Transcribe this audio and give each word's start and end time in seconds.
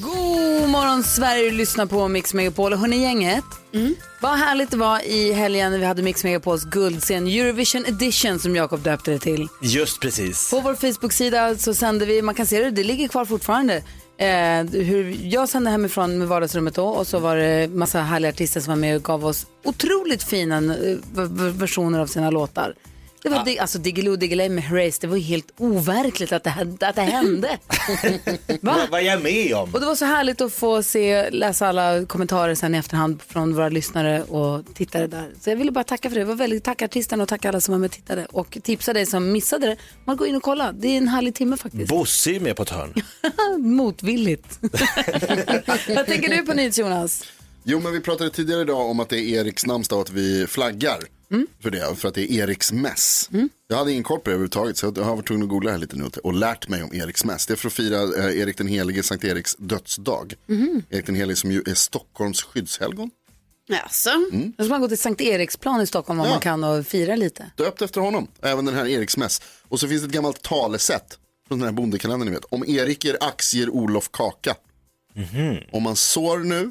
God 0.00 0.68
morgon 0.68 1.02
Sverige, 1.02 1.50
du 1.50 1.56
lyssnar 1.56 1.86
på 1.86 2.08
Mix 2.08 2.34
Megapol. 2.34 2.74
Hörni 2.74 3.02
gänget, 3.02 3.44
vad 4.20 4.38
härligt 4.38 4.70
det 4.70 4.76
var 4.76 5.00
i 5.00 5.32
helgen 5.32 5.72
när 5.72 5.78
vi 5.78 5.84
hade 5.84 6.02
Mix 6.02 6.24
Megapols 6.24 6.64
guldscen 6.64 7.26
Eurovision 7.26 7.84
edition 7.86 8.38
som 8.38 8.56
Jakob 8.56 8.80
döpte 8.80 9.10
det 9.10 9.18
till. 9.18 9.48
Just 9.62 10.00
precis. 10.00 10.50
På 10.50 10.60
vår 10.60 10.74
Facebook-sida 10.74 11.56
så 11.56 11.74
sände 11.74 12.06
vi, 12.06 12.22
man 12.22 12.34
kan 12.34 12.46
se 12.46 12.60
det, 12.64 12.70
det 12.70 12.84
ligger 12.84 13.08
kvar 13.08 13.24
fortfarande. 13.24 13.82
Eh, 14.18 14.64
hur 14.64 15.16
jag 15.22 15.48
sände 15.48 15.70
hemifrån 15.70 16.18
med 16.18 16.28
vardagsrummet 16.28 16.74
då 16.74 16.86
och 16.86 17.06
så 17.06 17.18
var 17.18 17.36
det 17.36 17.68
massa 17.68 18.00
härliga 18.00 18.28
artister 18.28 18.60
som 18.60 18.70
var 18.70 18.80
med 18.80 18.96
och 18.96 19.02
gav 19.02 19.26
oss 19.26 19.46
otroligt 19.64 20.22
fina 20.22 20.56
eh, 20.56 20.96
versioner 21.36 22.00
av 22.00 22.06
sina 22.06 22.30
låtar. 22.30 22.74
Det 23.22 23.28
var 23.28 23.44
di- 23.44 23.58
alltså 23.58 23.78
Diggiloo 23.78 24.16
Diggiley 24.16 24.48
med 24.48 24.64
Herreys, 24.64 24.98
det 24.98 25.06
var 25.06 25.16
ju 25.16 25.22
helt 25.22 25.46
overkligt 25.56 26.32
att 26.32 26.44
det, 26.44 26.50
hände- 26.50 26.88
att 26.88 26.96
det 26.96 27.02
hände. 27.02 27.48
Va? 28.60 28.74
Vad, 28.78 28.90
vad 28.90 29.00
är 29.00 29.04
jag 29.04 29.22
med 29.22 29.54
om? 29.54 29.74
Och 29.74 29.80
det 29.80 29.86
var 29.86 29.94
så 29.94 30.04
härligt 30.04 30.40
att 30.40 30.52
få 30.52 30.82
se, 30.82 31.30
läsa 31.30 31.66
alla 31.68 32.04
kommentarer 32.06 32.54
sen 32.54 32.74
i 32.74 32.78
efterhand 32.78 33.22
från 33.28 33.54
våra 33.54 33.68
lyssnare 33.68 34.22
och 34.22 34.64
tittare 34.74 35.06
där. 35.06 35.30
Så 35.40 35.50
jag 35.50 35.56
ville 35.56 35.72
bara 35.72 35.84
tacka 35.84 36.08
för 36.08 36.14
det. 36.14 36.20
det 36.20 36.24
var 36.24 36.34
väldigt, 36.34 36.64
tacka 36.64 36.84
artisterna 36.84 37.22
och 37.22 37.28
tacka 37.28 37.48
alla 37.48 37.60
som 37.60 37.72
var 37.72 37.78
med 37.78 37.86
och 37.88 37.92
tittade. 37.92 38.26
Och 38.26 38.58
tipsa 38.62 38.92
dig 38.92 39.06
som 39.06 39.32
missade 39.32 39.66
det. 39.66 39.76
Man 40.04 40.16
går 40.16 40.28
in 40.28 40.36
och 40.36 40.42
kolla. 40.42 40.72
Det 40.72 40.88
är 40.88 40.96
en 40.98 41.08
härlig 41.08 41.34
timme 41.34 41.56
faktiskt. 41.56 41.88
Bosse 41.88 42.30
är 42.30 42.34
ju 42.34 42.40
med 42.40 42.56
på 42.56 42.62
ett 42.62 42.70
hörn. 42.70 42.94
Motvilligt. 43.76 44.58
Vad 45.96 46.06
tänker 46.06 46.28
du 46.36 46.42
på 46.42 46.52
nyhets 46.54 46.78
Jonas? 46.78 47.24
Jo, 47.64 47.80
men 47.80 47.92
vi 47.92 48.00
pratade 48.00 48.30
tidigare 48.30 48.60
idag 48.60 48.90
om 48.90 49.00
att 49.00 49.08
det 49.08 49.16
är 49.20 49.40
Eriks 49.40 49.66
namnsdag 49.66 49.96
och 49.98 50.02
att 50.02 50.10
vi 50.10 50.46
flaggar 50.46 50.98
för 51.60 51.70
det, 51.70 51.94
för 51.96 52.08
att 52.08 52.14
det 52.14 52.32
är 52.32 52.42
Eriks 52.42 52.72
mäss. 52.72 53.30
Jag 53.68 53.76
hade 53.76 53.90
ingen 53.92 54.02
koll 54.04 54.18
på 54.18 54.24
det 54.24 54.30
överhuvudtaget, 54.30 54.76
så 54.76 54.92
jag 54.96 55.02
har 55.04 55.16
varit 55.16 55.26
tvungen 55.26 55.42
att 55.42 55.48
googla 55.50 55.70
här 55.70 55.78
lite 55.78 55.96
nu 55.96 56.10
och 56.24 56.34
lärt 56.34 56.68
mig 56.68 56.82
om 56.82 56.94
Eriks 56.94 57.24
mäss. 57.24 57.46
Det 57.46 57.54
är 57.54 57.56
för 57.56 57.66
att 57.68 57.72
fira 57.72 58.02
eh, 58.02 58.38
Erik 58.40 58.58
den 58.58 58.66
helige, 58.66 59.02
Sankt 59.02 59.24
Eriks 59.24 59.56
dödsdag. 59.58 60.34
Erik 60.90 61.06
den 61.06 61.14
helige 61.14 61.36
som 61.36 61.50
ju 61.52 61.62
är 61.66 61.74
Stockholms 61.74 62.42
skyddshelgon. 62.42 63.10
Alltså. 63.84 64.10
Då 64.56 64.64
ska 64.64 64.70
man 64.70 64.80
gå 64.80 64.88
till 64.88 64.98
Sankt 64.98 65.20
Eriksplan 65.20 65.80
i 65.80 65.86
Stockholm 65.86 66.20
om 66.20 66.26
Ja. 66.26 66.32
man 66.32 66.40
kan 66.40 66.64
och 66.64 66.86
fira 66.86 67.16
lite. 67.16 67.50
Döpt 67.56 67.82
efter 67.82 68.00
honom, 68.00 68.26
även 68.42 68.64
den 68.64 68.74
här 68.74 68.86
Eriks 68.86 69.16
mäss. 69.16 69.40
Och 69.68 69.80
så 69.80 69.88
finns 69.88 70.02
det 70.02 70.06
ett 70.06 70.12
gammalt 70.14 70.42
talesätt 70.42 71.18
från 71.48 71.58
den 71.58 71.66
här 71.68 71.72
bondekalendern 71.72 72.28
ni 72.28 72.34
vet. 72.34 72.44
Om 72.44 72.64
Erik 72.68 73.04
ger 73.04 73.16
aktier 73.20 73.70
Olof 73.70 74.08
kaka. 74.10 74.54
Om 75.72 75.82
man 75.82 75.96
sår 75.96 76.38
nu 76.38 76.70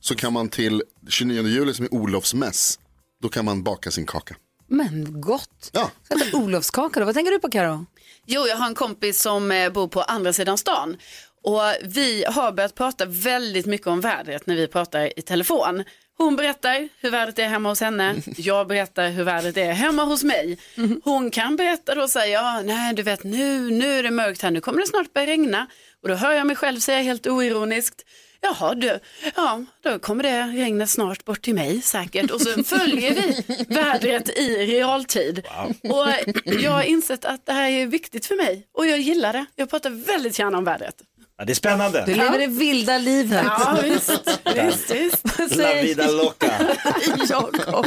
så 0.00 0.14
kan 0.14 0.32
man 0.32 0.48
till 0.48 0.82
29 1.08 1.46
juli 1.48 1.74
som 1.74 1.84
är 1.84 1.94
Olofs 1.94 2.34
mäss, 2.34 2.78
då 3.22 3.28
kan 3.28 3.44
man 3.44 3.62
baka 3.62 3.90
sin 3.90 4.06
kaka. 4.06 4.34
Men 4.66 5.20
gott. 5.20 5.70
Ja. 5.72 5.90
Ska 6.04 6.14
äta 6.14 6.36
Olofskaka 6.36 7.00
då. 7.00 7.06
Vad 7.06 7.14
tänker 7.14 7.32
du 7.32 7.38
på 7.38 7.50
Karo? 7.50 7.86
Jo, 8.26 8.46
jag 8.46 8.56
har 8.56 8.66
en 8.66 8.74
kompis 8.74 9.22
som 9.22 9.50
eh, 9.50 9.72
bor 9.72 9.88
på 9.88 10.02
andra 10.02 10.32
sidan 10.32 10.58
stan. 10.58 10.96
Och 11.42 11.60
vi 11.82 12.24
har 12.28 12.52
börjat 12.52 12.74
prata 12.74 13.06
väldigt 13.06 13.66
mycket 13.66 13.86
om 13.86 14.00
vädret 14.00 14.46
när 14.46 14.56
vi 14.56 14.66
pratar 14.68 15.18
i 15.18 15.22
telefon. 15.22 15.84
Hon 16.18 16.36
berättar 16.36 16.88
hur 17.00 17.10
vädret 17.10 17.38
är 17.38 17.48
hemma 17.48 17.68
hos 17.68 17.80
henne. 17.80 18.14
Jag 18.36 18.66
berättar 18.66 19.10
hur 19.10 19.24
vädret 19.24 19.56
är 19.56 19.72
hemma 19.72 20.04
hos 20.04 20.24
mig. 20.24 20.58
Hon 21.04 21.30
kan 21.30 21.56
berätta 21.56 21.94
då 21.94 22.02
och 22.02 22.10
säga, 22.10 22.26
ja, 22.26 22.62
nej, 22.62 22.94
du 22.94 23.02
vet, 23.02 23.24
nu, 23.24 23.70
nu 23.70 23.98
är 23.98 24.02
det 24.02 24.10
mörkt 24.10 24.42
här, 24.42 24.50
nu 24.50 24.60
kommer 24.60 24.80
det 24.80 24.86
snart 24.86 25.12
börja 25.12 25.26
regna. 25.26 25.66
Och 26.02 26.08
då 26.08 26.14
hör 26.14 26.32
jag 26.32 26.46
mig 26.46 26.56
själv 26.56 26.80
säga 26.80 27.02
helt 27.02 27.26
oironiskt, 27.26 28.04
jaha, 28.40 28.74
du, 28.74 28.98
ja, 29.36 29.64
då 29.82 29.98
kommer 29.98 30.22
det 30.22 30.42
regnet 30.42 30.90
snart 30.90 31.24
bort 31.24 31.42
till 31.42 31.54
mig 31.54 31.82
säkert. 31.82 32.30
Och 32.30 32.40
så 32.40 32.64
följer 32.64 33.14
vi 33.14 33.44
vädret 33.74 34.28
i 34.28 34.66
realtid. 34.66 35.46
Och 35.82 36.06
jag 36.44 36.70
har 36.70 36.82
insett 36.82 37.24
att 37.24 37.46
det 37.46 37.52
här 37.52 37.70
är 37.70 37.86
viktigt 37.86 38.26
för 38.26 38.36
mig 38.36 38.66
och 38.74 38.86
jag 38.86 38.98
gillar 39.00 39.32
det. 39.32 39.46
Jag 39.56 39.70
pratar 39.70 39.90
väldigt 39.90 40.38
gärna 40.38 40.58
om 40.58 40.64
vädret. 40.64 40.94
Ja, 41.38 41.44
det 41.44 41.52
är 41.52 41.54
spännande. 41.54 42.04
Du 42.06 42.14
lever 42.14 42.38
det 42.38 42.46
vilda 42.46 42.98
livet. 42.98 43.44
Ja, 43.46 43.78
visst, 43.84 44.10
visst, 44.54 44.90
visst. 44.90 45.38
Vad 45.38 45.50
La 45.50 45.56
säger 45.56 45.82
vida 45.82 46.10
loca. 46.10 46.52
Jakob? 47.28 47.86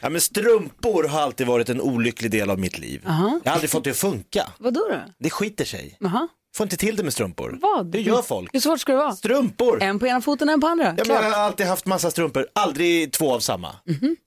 Ja, 0.00 0.08
men 0.10 0.20
strumpor 0.20 1.04
har 1.04 1.20
alltid 1.20 1.46
varit 1.46 1.68
en 1.68 1.80
olycklig 1.80 2.30
del 2.30 2.50
av 2.50 2.58
mitt 2.58 2.78
liv. 2.78 3.00
Jag 3.04 3.10
har 3.12 3.40
aldrig 3.44 3.70
fått 3.70 3.84
det 3.84 3.90
att 3.90 3.96
funka. 3.96 4.46
Vadå 4.58 4.80
då? 4.90 5.00
Det 5.18 5.30
skiter 5.30 5.64
sig. 5.64 5.96
Jaha. 6.00 6.28
Får 6.56 6.64
inte 6.64 6.76
till 6.76 6.96
det 6.96 7.02
med 7.02 7.12
strumpor. 7.12 7.58
Vad? 7.62 7.86
Det 7.86 8.00
gör 8.00 8.22
folk. 8.22 8.50
Hur 8.52 8.60
svårt 8.60 8.80
ska 8.80 8.92
det 8.92 8.98
vara? 8.98 9.12
Strumpor. 9.12 9.82
En 9.82 9.98
på 9.98 10.06
ena 10.06 10.20
foten, 10.20 10.48
en 10.48 10.60
på 10.60 10.66
andra. 10.66 10.84
Ja, 10.84 10.92
men 10.96 11.04
Klart. 11.04 11.22
jag 11.24 11.30
har 11.30 11.44
alltid 11.44 11.66
haft 11.66 11.86
massa 11.86 12.10
strumpor, 12.10 12.46
aldrig 12.52 13.12
två 13.12 13.34
av 13.34 13.40
samma. 13.40 13.76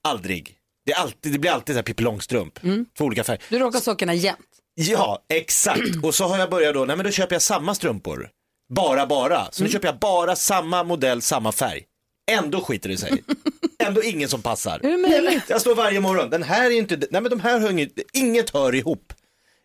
Aldrig. 0.04 0.56
Det, 0.86 0.92
är 0.92 1.00
alltid, 1.02 1.32
det 1.32 1.40
blir 1.40 1.52
alltid 1.52 1.76
så 1.76 1.78
här 1.78 1.84
Pippi 1.84 2.04
Långstrump, 2.04 2.60
två 2.98 3.06
olika 3.06 3.24
färger. 3.24 3.44
Du 3.50 3.60
råkar 3.60 3.80
sockorna 3.80 4.14
jämt. 4.14 4.40
Ja, 4.76 5.20
exakt. 5.34 5.82
Och 6.04 6.16
så 6.16 6.26
har 6.28 6.38
jag 6.38 6.50
börjat 6.50 6.74
då, 6.74 6.86
nej 6.86 6.96
men 6.96 7.06
då 7.06 7.12
köper 7.12 7.36
jag 7.36 7.42
samma 7.42 7.76
strumpor. 7.76 8.30
Bara, 8.74 9.06
bara. 9.08 9.52
Så 9.52 9.64
nu 9.64 9.70
köper 9.70 9.88
jag 9.88 10.00
bara 10.00 10.36
samma 10.36 10.84
modell, 10.84 11.22
samma 11.22 11.52
färg. 11.52 11.84
Ändå 12.32 12.62
skiter 12.62 12.90
det 12.90 12.98
sig. 12.98 13.24
Ändå 13.80 14.04
ingen 14.04 14.30
som 14.30 14.42
passar. 14.42 14.80
Hur 14.84 14.98
möjligt? 14.98 15.44
Jag 15.48 15.62
står 15.62 15.76
varje 15.76 16.00
morgon, 16.00 16.30
den 16.30 16.44
här 16.44 16.66
är 16.66 16.72
inte, 16.78 16.98
nej 17.12 17.22
men 17.22 17.30
de 17.30 17.40
här 17.40 17.60
hör 17.60 17.72
inget, 17.72 17.92
inget 18.14 18.50
hör 18.50 18.76
ihop. 18.76 19.14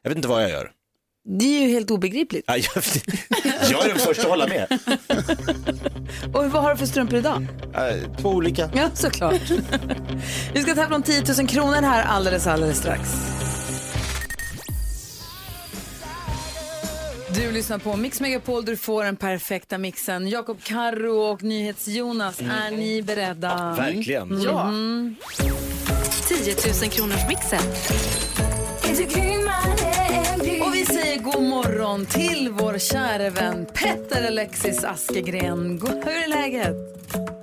Jag 0.02 0.10
vet 0.10 0.16
inte 0.16 0.28
vad 0.28 0.42
jag 0.42 0.50
gör. 0.50 0.70
Det 1.24 1.44
är 1.44 1.60
ju 1.62 1.68
helt 1.68 1.90
obegripligt. 1.90 2.44
Ja, 2.46 2.56
Jag, 2.56 2.66
jag 3.70 3.84
är 3.84 3.88
den 3.88 3.98
första 3.98 4.22
att 4.22 4.28
hålla 4.28 4.46
med. 4.46 4.66
Och 6.34 6.50
vad 6.50 6.62
har 6.62 6.70
du 6.70 6.76
för 6.76 6.86
strumpor 6.86 7.18
idag? 7.18 7.46
Eh, 7.74 8.16
Två 8.20 8.28
olika. 8.28 8.70
Ja, 8.74 8.90
såklart. 8.94 9.34
Vi 10.54 10.62
ska 10.62 10.74
tävla 10.74 10.96
om 10.96 11.02
10 11.02 11.22
000 11.38 11.48
kronor 11.48 11.82
här 11.82 12.04
alldeles, 12.04 12.46
alldeles 12.46 12.78
strax. 12.78 13.10
Du 17.34 17.52
lyssnar 17.52 17.78
på 17.78 17.96
Mix 17.96 18.20
Megapol, 18.20 18.64
du 18.64 18.76
får 18.76 19.04
den 19.04 19.16
perfekta 19.16 19.78
mixen. 19.78 20.28
Jakob 20.28 20.62
Karro 20.62 21.16
och 21.18 21.42
NyhetsJonas, 21.42 22.40
är 22.40 22.70
ni 22.76 23.02
beredda? 23.02 23.74
Verkligen. 23.78 24.42
Ja. 24.42 24.72
10 26.28 26.54
000 26.82 26.90
kronors 26.90 27.28
mixen. 27.28 27.60
Säger 30.92 31.22
god 31.22 31.42
morgon 31.42 32.06
till 32.06 32.48
vår 32.52 32.78
kära 32.78 33.30
vän 33.30 33.66
Petter 33.66 34.26
Alexis 34.26 34.84
Askegren. 34.84 35.80
Hur 35.82 36.24
är 36.24 36.28
läget? 36.28 36.76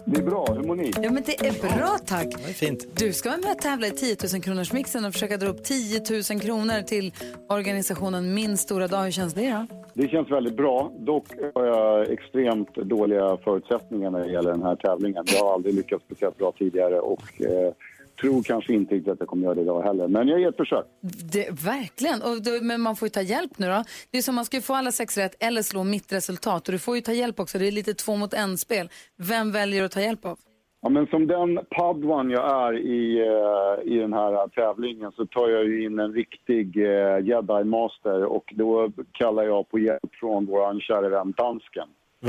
Det 0.06 0.18
är 0.22 0.24
bra, 0.24 0.46
hur 0.46 0.64
mår 0.64 0.76
ni? 0.76 0.92
Ja, 1.02 1.12
men 1.12 1.24
det 1.26 1.48
är 1.48 1.78
bra 1.78 1.98
tack. 2.06 2.26
Det 2.26 2.50
är 2.50 2.54
fint. 2.54 2.88
Du 2.96 3.14
ska 3.14 3.30
vara 3.30 3.42
med 3.42 3.52
och 3.52 3.58
tävla 3.58 3.88
i 3.88 3.92
10 3.92 4.16
000 4.34 4.42
kronors 4.42 4.74
mixen 4.74 5.06
och 5.06 5.14
försöka 5.14 5.38
dra 5.38 5.48
upp 5.48 5.64
10 5.64 6.02
000 6.32 6.42
kronor 6.42 6.82
till 6.82 7.14
organisationen 7.50 8.34
Min 8.34 8.58
stora 8.58 8.88
dag. 8.88 9.04
Hur 9.04 9.12
känns 9.12 9.34
det 9.34 9.52
då? 9.52 9.66
Det 9.94 10.08
känns 10.08 10.32
väldigt 10.32 10.58
bra. 10.58 10.92
Dock 11.00 11.26
har 11.56 11.66
jag 11.66 12.10
extremt 12.10 12.76
dåliga 12.76 13.38
förutsättningar 13.44 14.12
när 14.12 14.20
det 14.20 14.32
gäller 14.32 14.52
den 14.52 14.64
här 14.64 14.76
tävlingen. 14.76 15.24
Jag 15.28 15.44
har 15.44 15.54
aldrig 15.54 15.76
lyckats 15.76 16.04
speciellt 16.06 16.38
bra 16.38 16.54
tidigare 16.58 17.00
och 17.00 17.42
eh, 17.42 17.74
tror 18.22 18.44
kanske 18.44 18.74
inte 18.74 18.96
riktigt 18.96 19.14
att 19.14 19.20
jag 19.20 19.28
kommer 19.30 19.44
göra 19.44 19.56
det 19.56 19.62
idag 19.62 19.82
heller. 19.82 20.08
Men 20.08 20.28
jag 20.28 20.40
ger 20.40 20.50
ett 20.50 20.58
försök. 20.58 20.86
Det, 21.32 21.50
verkligen, 21.50 22.22
och 22.22 22.42
då, 22.44 22.52
men 22.62 22.82
man 22.82 22.96
får 22.96 23.06
ju 23.06 23.10
ta 23.10 23.22
hjälp 23.22 23.58
nu 23.58 23.68
då. 23.68 23.84
Det 24.12 24.18
är 24.18 24.22
som 24.22 24.36
man 24.36 24.46
ska 24.46 24.58
ju 24.58 24.62
få 24.62 24.74
alla 24.74 24.92
sex 24.92 25.18
rätt 25.18 25.36
eller 25.40 25.62
slå 25.62 25.84
mitt 25.84 26.14
resultat 26.14 26.68
och 26.68 26.72
du 26.72 26.80
får 26.80 26.96
ju 26.96 27.02
ta 27.02 27.14
hjälp 27.14 27.40
också. 27.40 27.60
Det 27.60 27.68
är 27.68 27.72
lite 27.72 27.94
två 27.94 28.16
mot 28.16 28.34
en 28.34 28.58
spel. 28.58 28.90
Vem 29.18 29.52
väljer 29.52 29.80
du 29.80 29.86
att 29.86 29.92
ta 29.92 30.02
hjälp 30.02 30.26
av? 30.26 30.38
Ja, 30.82 30.90
men 30.90 31.08
som 31.08 31.28
den 31.28 31.60
padwan 31.70 32.30
jag 32.30 32.68
är 32.68 32.78
i, 32.78 33.20
eh, 33.20 33.94
i 33.94 33.98
den 33.98 34.14
här 34.14 34.48
tävlingen 34.48 35.12
så 35.12 35.26
tar 35.26 35.50
jag 35.50 35.66
ju 35.66 35.86
in 35.86 36.00
en 36.00 36.14
riktig 36.14 36.78
eh, 36.78 37.20
jedi-master 37.20 38.24
och 38.26 38.54
då 38.56 38.92
kallar 39.12 39.44
jag 39.44 39.70
på 39.70 39.80
hjälp 39.80 40.16
från 40.20 40.46
vår 40.46 40.80
kära 40.80 41.10
vän 41.10 41.34
dansken. 41.38 41.88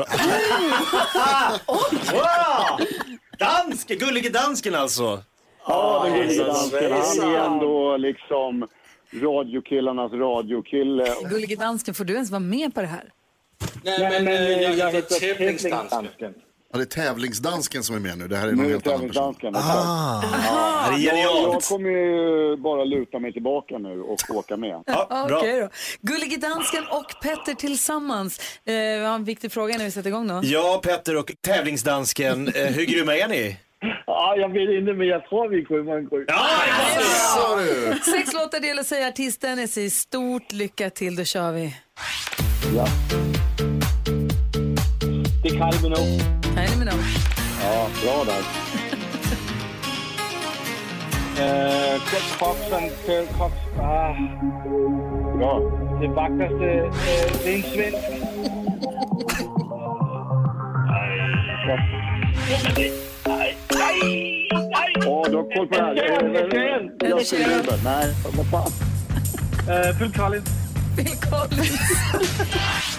Dansk, 3.38 3.88
gullige 3.88 4.30
dansken 4.30 4.74
alltså. 4.74 5.18
Ja, 5.68 6.02
den 6.04 6.12
gullige 6.12 6.44
hejsan, 6.44 6.46
dansken. 6.46 7.22
Han 7.22 7.34
är 7.34 7.38
ändå 7.46 7.96
liksom 7.96 8.66
radiokillarnas 9.22 10.12
radiokille. 10.12 11.14
Gullige 11.30 11.56
dansken, 11.56 11.94
får 11.94 12.04
du 12.04 12.12
ens 12.14 12.30
vara 12.30 12.40
med 12.40 12.74
på 12.74 12.80
det 12.80 12.86
här? 12.86 13.12
Nej, 13.84 13.98
men, 14.00 14.24
men, 14.24 14.34
eh, 14.34 14.62
jag 14.62 14.74
jag 14.74 14.92
heter 14.92 15.20
tävlingsdansken. 15.20 16.34
Ja, 16.72 16.78
det 16.78 16.84
är 16.84 16.86
tävlingsdansken 16.86 17.82
som 17.82 17.96
är 17.96 18.00
med 18.00 18.18
nu. 18.18 18.28
Det 18.28 18.36
här 18.36 18.48
är 18.48 18.52
någon 18.52 18.66
är 18.66 18.70
helt 18.70 18.86
annan 18.86 19.08
person. 19.08 19.34
tävlingsdansken. 19.34 19.56
Ah, 19.56 20.90
det 20.96 21.08
är 21.08 21.22
Jag, 21.22 21.62
kommer 21.62 21.90
ju 21.90 22.56
bara 22.56 22.84
luta 22.84 23.18
mig 23.18 23.32
tillbaka 23.32 23.78
nu 23.78 24.00
och 24.02 24.18
åka 24.30 24.56
med. 24.56 24.82
Ja, 24.86 25.24
bra. 25.28 25.38
Okej 25.38 25.60
då. 25.60 25.68
Gullige 26.00 26.36
dansken 26.36 26.84
och 26.90 27.22
Petter 27.22 27.54
tillsammans. 27.54 28.38
Eh, 28.64 28.72
vi 28.74 29.04
har 29.04 29.14
en 29.14 29.24
viktig 29.24 29.52
fråga 29.52 29.76
när 29.78 29.84
vi 29.84 29.90
sätter 29.90 30.08
igång 30.08 30.28
då. 30.28 30.40
Ja, 30.42 30.80
Petter 30.84 31.16
och 31.16 31.32
tävlingsdansken, 31.40 32.48
eh, 32.48 32.66
hur 32.66 32.84
grymma 32.84 33.16
är 33.16 33.28
ni? 33.28 33.56
Ja, 34.06 34.34
jag 34.36 34.48
vet 34.48 34.70
inte, 34.70 34.92
men 34.92 35.06
jag 35.06 35.28
tror 35.28 35.48
vi 35.48 35.64
kommer 35.64 35.96
en 35.96 36.08
gry. 36.08 36.24
Ja, 36.28 36.48
Sa 37.34 37.56
du? 37.56 37.98
Sex 38.12 38.34
låtar 38.34 38.60
det 38.60 38.66
gäller 38.66 38.80
att 38.80 38.86
säga 38.86 39.08
artisten. 39.08 39.58
Jag 39.58 39.68
säger 39.68 39.90
stort 39.90 40.52
lycka 40.52 40.90
till, 40.90 41.16
då 41.16 41.24
kör 41.24 41.52
vi. 41.52 41.74
Ja. 42.76 42.86
Det 45.42 45.48
är 45.48 45.52
Kylie 45.52 45.82
Minogue. 45.82 46.18
Kylie 46.42 46.78
Minogue. 46.78 47.04
Ja, 47.62 47.88
bra 48.02 48.24
där. 48.24 48.42
Uh, 51.38 51.44
Jack 51.92 52.38
Cox 52.38 52.60
och 52.60 53.06
Pearl 53.06 53.26
Cox. 53.26 53.54
Ah. 53.80 54.14
Bra. 55.36 55.60
Det 56.00 56.08
vackraste, 56.08 56.54
uh, 56.54 56.92
det 57.44 57.50
är 57.50 57.56
en 57.56 57.62
svensk. 57.62 58.28
Du 65.30 65.36
har 65.36 65.54
koll 65.56 65.68
på 65.68 65.74
det 65.74 65.82
här. 65.82 65.94
Eh, 67.02 67.08
Jag 67.10 67.26
skulle 67.26 67.54
inte. 67.58 67.78
Nej, 67.84 68.14
vad 68.36 68.46
fan. 68.50 68.72
Phil 69.98 70.12
Collins. 70.12 70.48
Phil 70.96 71.16
Collins. 71.30 71.80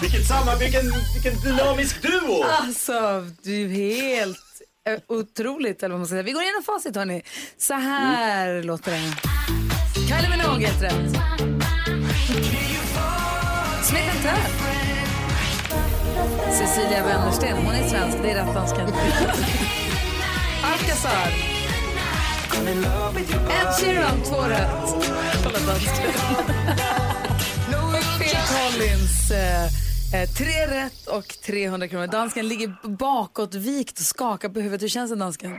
Vilket 0.00 0.26
samarbete, 0.26 0.64
vilken, 0.64 0.82
vilken 1.14 1.40
dynamisk 1.40 2.02
duo! 2.02 2.44
Alltså, 2.60 3.26
du 3.42 3.62
är 3.64 3.68
helt 3.68 4.38
eh, 4.88 4.98
otroligt, 5.08 5.82
eller 5.82 5.92
vad 5.92 5.98
man 6.00 6.06
ska 6.06 6.12
säga. 6.12 6.22
Vi 6.22 6.32
går 6.32 6.42
igenom 6.42 6.62
facit, 6.62 6.96
hörni. 6.96 7.22
Så 7.58 7.74
här 7.74 8.62
låter 8.62 8.90
det. 8.92 9.00
Kylie 10.08 10.30
Minogue, 10.36 10.66
helt 10.66 10.82
rätt. 10.82 11.16
Smith 13.84 14.22
Tell. 14.22 14.40
Cecilia 16.52 17.04
Wennersten, 17.06 17.56
hon 17.64 17.74
är 17.74 17.88
svensk, 17.88 18.18
det 18.22 18.30
är 18.30 18.34
rätt 18.44 18.54
dansken. 18.54 18.86
Alcazar. 20.62 21.59
Ed 22.68 23.74
Sheeran, 23.80 24.22
två 24.24 24.36
rätt. 24.36 25.08
Kolla 25.44 25.58
dansken. 25.66 26.10
Phil 28.18 28.38
Collins, 28.52 29.30
eh, 29.30 29.64
eh, 30.22 30.28
tre 30.38 30.76
rätt 30.76 31.06
och 31.06 31.24
300 31.46 31.88
kronor. 31.88 32.06
Dansken 32.06 32.48
ligger 32.48 32.96
bakåtvikt 32.98 33.92
och 33.92 34.04
skakar 34.04 34.48
på 34.48 34.60
huvudet. 34.60 34.82
Hur 34.82 34.88
känns 34.88 35.10
det, 35.10 35.16
dansken? 35.16 35.56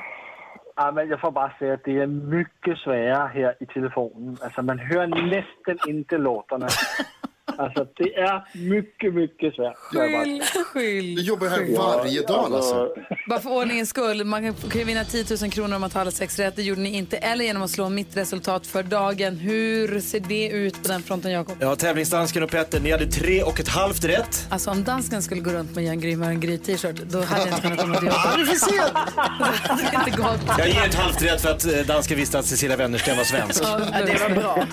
Ja, 0.76 0.92
men 0.92 1.08
jag 1.10 1.22
får 1.22 1.32
bara 1.32 1.54
säga 1.60 1.74
att 1.74 1.84
det 1.84 1.98
är 2.00 2.08
mycket 2.08 2.78
svårare 2.78 3.32
här 3.34 3.56
i 3.60 3.66
telefonen. 3.66 4.38
Alltså 4.42 4.62
man 4.62 4.80
hör 4.80 5.08
nästan 5.08 5.90
inte 5.90 6.18
låtarna. 6.18 6.68
Alltså 7.58 7.88
det 7.96 8.14
är 8.16 8.44
mycket, 8.54 9.14
mycket 9.14 9.56
säga. 9.56 9.74
Skyll, 9.76 10.44
skyll. 10.66 11.16
Du 11.16 11.22
jobbar 11.22 11.48
här 11.48 11.78
varje 11.78 12.22
dag 12.22 12.54
alltså. 12.54 12.90
Bara 13.30 13.40
för 13.40 13.50
ordningens 13.50 13.90
skull, 13.90 14.24
man 14.24 14.54
kan, 14.54 14.86
vinna 14.86 15.04
10 15.04 15.26
000 15.42 15.52
kronor 15.52 15.76
om 15.76 15.82
man 15.82 15.90
tar 15.90 16.02
alla 16.02 16.12
sex 16.12 16.40
rätt. 16.40 16.56
Det 16.56 16.62
gjorde 16.64 16.82
ni 16.82 16.98
inte. 16.98 17.18
Eller 17.18 17.46
genom 17.46 17.62
att 17.62 17.70
slå 17.70 17.90
mitt 17.90 18.18
resultat 18.18 18.68
för 18.68 18.84
dagen. 18.84 19.38
Hur 19.38 20.00
ser 20.00 20.20
det 20.20 20.50
ut 20.50 20.84
på 20.84 20.88
den 20.88 21.04
fronten, 21.04 21.32
Jakob? 21.32 21.56
Ja, 21.60 21.76
tävlingsdansken 21.76 22.44
och 22.44 22.50
Petter, 22.52 22.80
ni 22.80 22.92
hade 22.92 23.06
tre 23.06 23.44
och 23.44 23.60
ett 23.60 23.68
halvt 23.68 24.04
rätt. 24.04 24.48
Alltså 24.50 24.72
om 24.72 24.84
dansken 24.84 25.22
skulle 25.22 25.42
gå 25.42 25.52
runt 25.52 25.76
med 25.76 25.84
Jan 25.84 26.00
Gry 26.00 26.12
en 26.12 26.40
Gry-t-shirt, 26.40 26.96
då 26.96 27.22
hade 27.22 27.42
jag 27.42 27.50
inte 27.50 27.62
kunnat 27.62 27.80
komma 27.80 27.96
till 27.96 28.08
jobbet. 28.08 28.62
Det 29.92 29.98
hade 29.98 30.10
inte 30.10 30.22
gått. 30.22 30.58
Jag 30.58 30.70
ger 30.70 30.86
ett 30.86 30.96
halvt 30.96 31.22
rätt 31.22 31.42
för 31.42 31.50
att 31.50 31.66
eh, 31.66 31.80
dansken 31.88 32.18
visste 32.18 32.40
att 32.40 32.46
Cecilia 32.46 32.78
Wennersten 32.78 33.18
var 33.18 33.24
svensk. 33.24 33.64
Ja, 33.64 33.80
det 34.06 34.20
var 34.20 34.30
bra. 34.30 34.66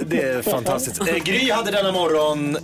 Det 0.00 0.22
är 0.22 0.42
fantastiskt. 0.42 1.08
Eh, 1.08 1.16
Gry 1.16 1.50
hade 1.50 1.70
denna 1.70 1.89
morgon... 1.92 2.56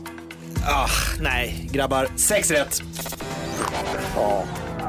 Ah, 0.69 0.89
nej, 1.21 1.69
grabbar. 1.73 2.07
Sex 2.17 2.51
rätt. 2.51 2.81
Ja, 4.17 4.45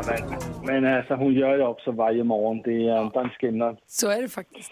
men, 0.08 0.84
men 0.84 0.98
alltså 0.98 1.14
hon 1.16 1.34
gör 1.34 1.58
ju 1.58 1.64
också 1.64 1.92
varje 1.92 2.24
morgon. 2.24 2.62
Det 2.66 2.88
är 2.90 3.02
inte 3.04 3.20
en 3.20 3.30
skillnad. 3.30 3.78
Så 3.88 4.10
är 4.10 4.22
det 4.22 4.30
faktiskt. 4.30 4.72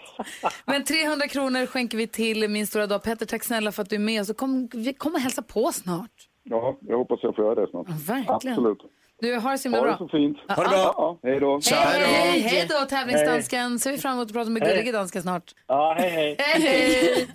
Men 0.64 0.84
300 0.84 1.28
kronor 1.28 1.66
skänker 1.66 1.98
vi 1.98 2.06
till 2.06 2.48
Min 2.48 2.66
stora 2.66 2.86
dag. 2.86 3.02
Petter, 3.02 3.26
tack 3.26 3.44
snälla 3.44 3.72
för 3.72 3.82
att 3.82 3.90
du 3.90 3.96
är 3.96 4.00
med. 4.00 4.26
Så 4.26 4.34
kom, 4.34 4.68
vi 4.74 4.92
kommer 4.94 5.18
hälsa 5.18 5.42
på 5.42 5.72
snart. 5.72 6.10
Ja, 6.42 6.78
jag 6.80 6.98
hoppas 6.98 7.18
jag 7.22 7.36
får 7.36 7.44
göra 7.44 7.54
det 7.54 7.70
snart. 7.70 7.86
verkligen. 7.88 8.54
Absolut. 8.56 8.78
Du, 9.20 9.34
har 9.34 9.52
det 9.52 9.58
så 9.58 9.68
himla 9.68 9.78
Ha 9.78 9.86
det 9.86 9.90
bra. 9.90 9.98
så 9.98 10.08
fint. 10.08 10.36
Ha 10.48 10.62
det 10.62 10.68
bra. 10.68 10.94
Ja, 10.96 11.18
hej 11.22 11.40
då. 11.40 11.60
Hej, 11.70 12.04
hej, 12.06 12.40
hej 12.40 12.66
då 12.68 12.84
tävlingsdansken. 12.88 13.78
Ser 13.78 13.92
vi 13.92 13.98
fram 13.98 14.12
emot 14.12 14.26
att 14.26 14.32
prata 14.32 14.50
med 14.50 14.62
gullige 14.62 14.92
dansken 14.92 15.22
snart. 15.22 15.54
Ja, 15.66 15.96
hej 15.98 16.10
hej. 16.10 16.36
Hej, 16.38 16.60
hej. 16.60 17.28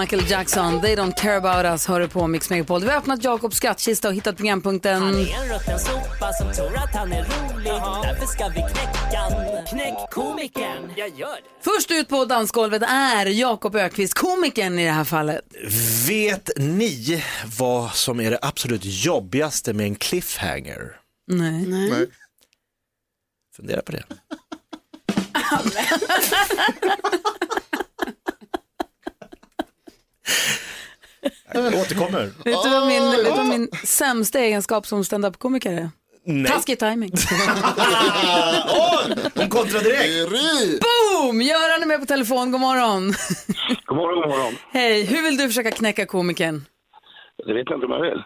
Michael 0.00 0.30
Jackson, 0.30 0.80
They 0.80 0.96
Don't 0.96 1.14
Care 1.16 1.36
About 1.36 1.64
Us, 1.64 1.86
hör 1.86 2.00
du 2.00 2.08
på 2.08 2.26
Mix 2.26 2.50
Megapol. 2.50 2.80
Vi 2.82 2.88
har 2.88 2.96
öppnat 2.96 3.24
Jakobs 3.24 3.56
skattkista 3.56 4.08
och 4.08 4.14
hittat 4.14 4.36
programpunkten... 4.36 5.02
Han 5.02 5.14
är 5.14 5.18
en 5.18 5.54
rutten 5.54 5.78
sopa 5.78 6.32
som 6.32 6.52
tror 6.52 6.76
att 6.76 6.94
han 6.94 7.12
är 7.12 7.24
rolig. 7.24 7.72
Därför 8.02 8.26
ska 8.26 8.48
vi 8.48 8.54
knäcka. 8.54 9.22
Knäck 9.70 10.10
komikern. 10.10 10.92
Jag 10.96 11.08
gör 11.08 11.36
det. 11.36 11.70
Först 11.70 11.90
ut 11.90 12.08
på 12.08 12.24
dansgolvet 12.24 12.82
är 12.82 13.26
Jakob 13.26 13.76
Ökvist, 13.76 14.14
komikern 14.14 14.78
i 14.78 14.84
det 14.84 14.92
här 14.92 15.04
fallet. 15.04 15.44
Vet 16.08 16.50
ni 16.56 17.24
vad 17.58 17.94
som 17.94 18.20
är 18.20 18.30
det 18.30 18.38
absolut 18.42 18.82
jobbigaste 18.84 19.72
med 19.72 19.86
en 19.86 19.94
cliffhanger? 19.94 20.96
Nej. 21.26 21.66
Nej. 21.66 22.06
Fundera 23.56 23.82
på 23.82 23.92
det. 23.92 24.04
Jag 31.54 31.74
återkommer. 31.74 32.22
Vet 32.44 32.62
du 32.64 32.70
vad 32.70 32.86
min, 32.86 33.10
vet 33.10 33.24
du 33.24 33.30
vad 33.30 33.46
min 33.46 33.68
sämsta 33.84 34.38
egenskap 34.38 34.86
som 34.86 35.04
standup-komiker 35.04 35.72
är? 35.72 35.90
Nej. 36.24 36.52
Taskig 36.52 36.78
timing. 36.78 37.10
Åh, 38.68 39.00
hon 39.34 39.48
kontrar 39.48 39.80
direkt. 39.80 40.30
Boom! 40.80 41.42
Göran 41.42 41.82
är 41.82 41.86
med 41.86 42.00
på 42.00 42.06
telefon, 42.06 42.52
god 42.52 42.60
morgon. 42.60 43.14
God 43.86 43.96
morgon, 43.96 44.20
god 44.22 44.30
morgon. 44.30 44.54
Hej, 44.70 45.04
hur 45.04 45.22
vill 45.22 45.36
du 45.36 45.46
försöka 45.46 45.70
knäcka 45.70 46.06
komikern? 46.06 46.64
Det 47.46 47.54
vet 47.54 47.70
jag 47.70 47.76
inte 47.76 47.86
om 47.86 47.92
jag 47.92 48.02
vill. 48.02 48.22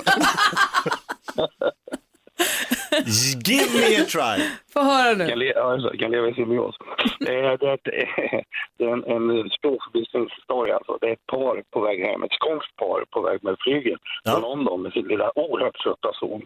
Give 3.48 3.68
me 3.80 3.96
a 4.02 4.04
try. 4.14 4.36
Få 4.72 4.80
höra 4.80 5.14
Kan, 5.14 5.26
nu. 5.28 5.34
le- 5.36 5.52
ja, 5.56 5.76
jag 5.78 5.98
kan 5.98 6.10
leva 6.10 6.28
i 6.28 6.34
symbios. 6.34 6.74
Det 7.20 7.34
är, 7.38 7.56
det 7.58 7.66
är, 7.68 7.74
ett- 7.74 8.44
det 8.78 8.84
är 8.84 8.92
en, 8.92 9.04
en 9.04 9.50
språkvisningshistoria. 9.50 10.76
Alltså. 10.76 10.98
Det 11.00 11.08
är 11.08 11.12
ett 11.12 11.26
par 11.26 11.62
på 11.70 11.80
väg 11.80 12.00
hem, 12.04 12.22
ett 12.22 12.32
skånskt 12.32 12.76
par 12.76 13.04
på 13.10 13.20
väg 13.20 13.44
med 13.44 13.56
flyget 13.60 14.00
Ja. 14.24 14.30
från 14.32 14.40
London 14.42 14.82
med 14.82 14.92
sin 14.92 15.06
lilla 15.08 15.38
oerhört 15.38 15.78
trötta 15.82 16.10
son. 16.12 16.42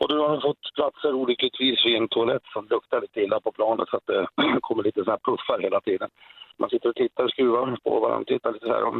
Och 0.00 0.08
då 0.08 0.22
har 0.22 0.28
de 0.28 0.40
fått 0.40 0.74
platser 0.74 1.12
olyckligtvis 1.14 1.86
vid 1.86 1.96
en 1.96 2.08
toalett 2.08 2.42
som 2.52 2.66
luktar 2.70 3.00
lite 3.00 3.20
illa 3.20 3.40
på 3.40 3.52
planet 3.52 3.88
så 3.88 3.96
att 3.96 4.06
det 4.06 4.26
kommer 4.60 4.82
lite 4.82 5.04
så 5.04 5.10
här 5.10 5.18
puffar 5.24 5.58
hela 5.62 5.80
tiden. 5.80 6.08
Man 6.58 6.70
sitter 6.70 6.88
och 6.88 6.94
tittar 6.94 7.24
och 7.24 7.30
skruvar 7.30 7.76
på 7.84 8.00
varandra, 8.00 8.24
tittar 8.24 8.52
lite 8.52 8.66
så 8.66 8.72
här. 8.72 8.84
Och 8.84 8.94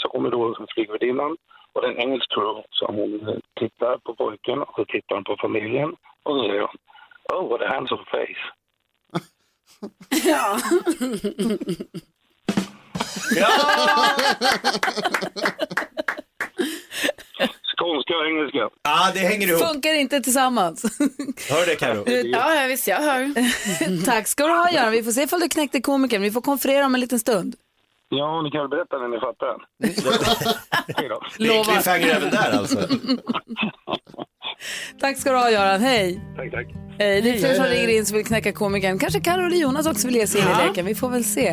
så 0.00 0.08
kommer 0.08 0.30
då 0.30 0.66
flygvärdinnan 0.74 1.36
och 1.72 1.80
det 1.82 1.86
är 1.88 1.92
en 1.92 1.98
engelsk 1.98 2.30
crew 2.34 2.62
så 2.70 2.86
hon 2.86 3.28
eh, 3.28 3.34
tittar 3.60 3.96
på 4.04 4.14
pojken 4.14 4.58
och 4.62 4.74
så 4.76 4.84
tittar 4.84 5.14
hon 5.14 5.24
på 5.24 5.36
familjen 5.40 5.96
och 6.24 6.36
så 6.36 6.42
säger 6.48 6.60
hon 6.60 6.76
Oh, 7.32 7.48
what 7.48 7.62
a 7.62 7.68
handsome 7.68 8.04
face. 8.10 8.42
Skånska 17.76 18.16
och 18.16 18.26
engelska. 18.26 18.68
Ah, 18.82 19.10
det 19.14 19.18
hänger 19.20 19.48
ihop. 19.48 19.62
Funkar 19.68 19.94
inte 19.94 20.20
tillsammans. 20.20 20.98
Hör 21.50 21.66
det 21.66 21.76
Karo. 21.76 22.04
Ja, 22.06 22.54
ja, 22.54 22.66
visst, 22.68 22.88
jag 22.88 22.96
hör. 22.96 23.34
Tack 24.04 24.28
ska 24.28 24.46
du 24.46 24.52
ha 24.52 24.70
Göran. 24.70 24.90
Vi 24.92 25.02
får 25.02 25.12
se 25.12 25.22
ifall 25.22 25.40
du 25.40 25.48
knäckte 25.48 25.80
komikern. 25.80 26.22
Vi 26.22 26.30
får 26.30 26.40
konferera 26.40 26.86
om 26.86 26.94
en 26.94 27.00
liten 27.00 27.18
stund. 27.18 27.54
Ja, 28.08 28.42
ni 28.42 28.50
kan 28.50 28.60
väl 28.60 28.68
berätta 28.68 28.98
när 28.98 29.08
ni 29.08 29.20
fattar. 29.20 29.56
Då. 31.08 31.20
Det 31.38 31.58
är 31.58 31.64
cliffhanger 31.64 32.08
även 32.08 32.30
där 32.30 32.58
alltså. 32.58 32.78
Tack 35.00 35.18
ska 35.18 35.30
du 35.30 35.36
ha 35.36 35.50
Göran. 35.50 35.80
Hej. 35.80 36.20
Tack, 36.36 36.50
tack. 36.50 36.66
Hej. 36.98 37.22
Det 37.22 37.30
är 37.30 37.38
fler 37.38 37.54
som 37.54 37.64
ringer 37.64 37.88
in 37.88 38.06
som 38.06 38.16
vill 38.16 38.26
knäcka 38.26 38.52
komikern. 38.52 38.98
Kanske 38.98 39.20
Carro 39.20 39.46
eller 39.46 39.56
Jonas 39.56 39.86
också 39.86 40.06
vill 40.06 40.16
ge 40.16 40.26
sig 40.26 40.40
in 40.40 40.46
i 40.46 40.66
leken. 40.66 40.86
Vi 40.86 40.94
får 40.94 41.08
väl 41.10 41.24
se. 41.24 41.48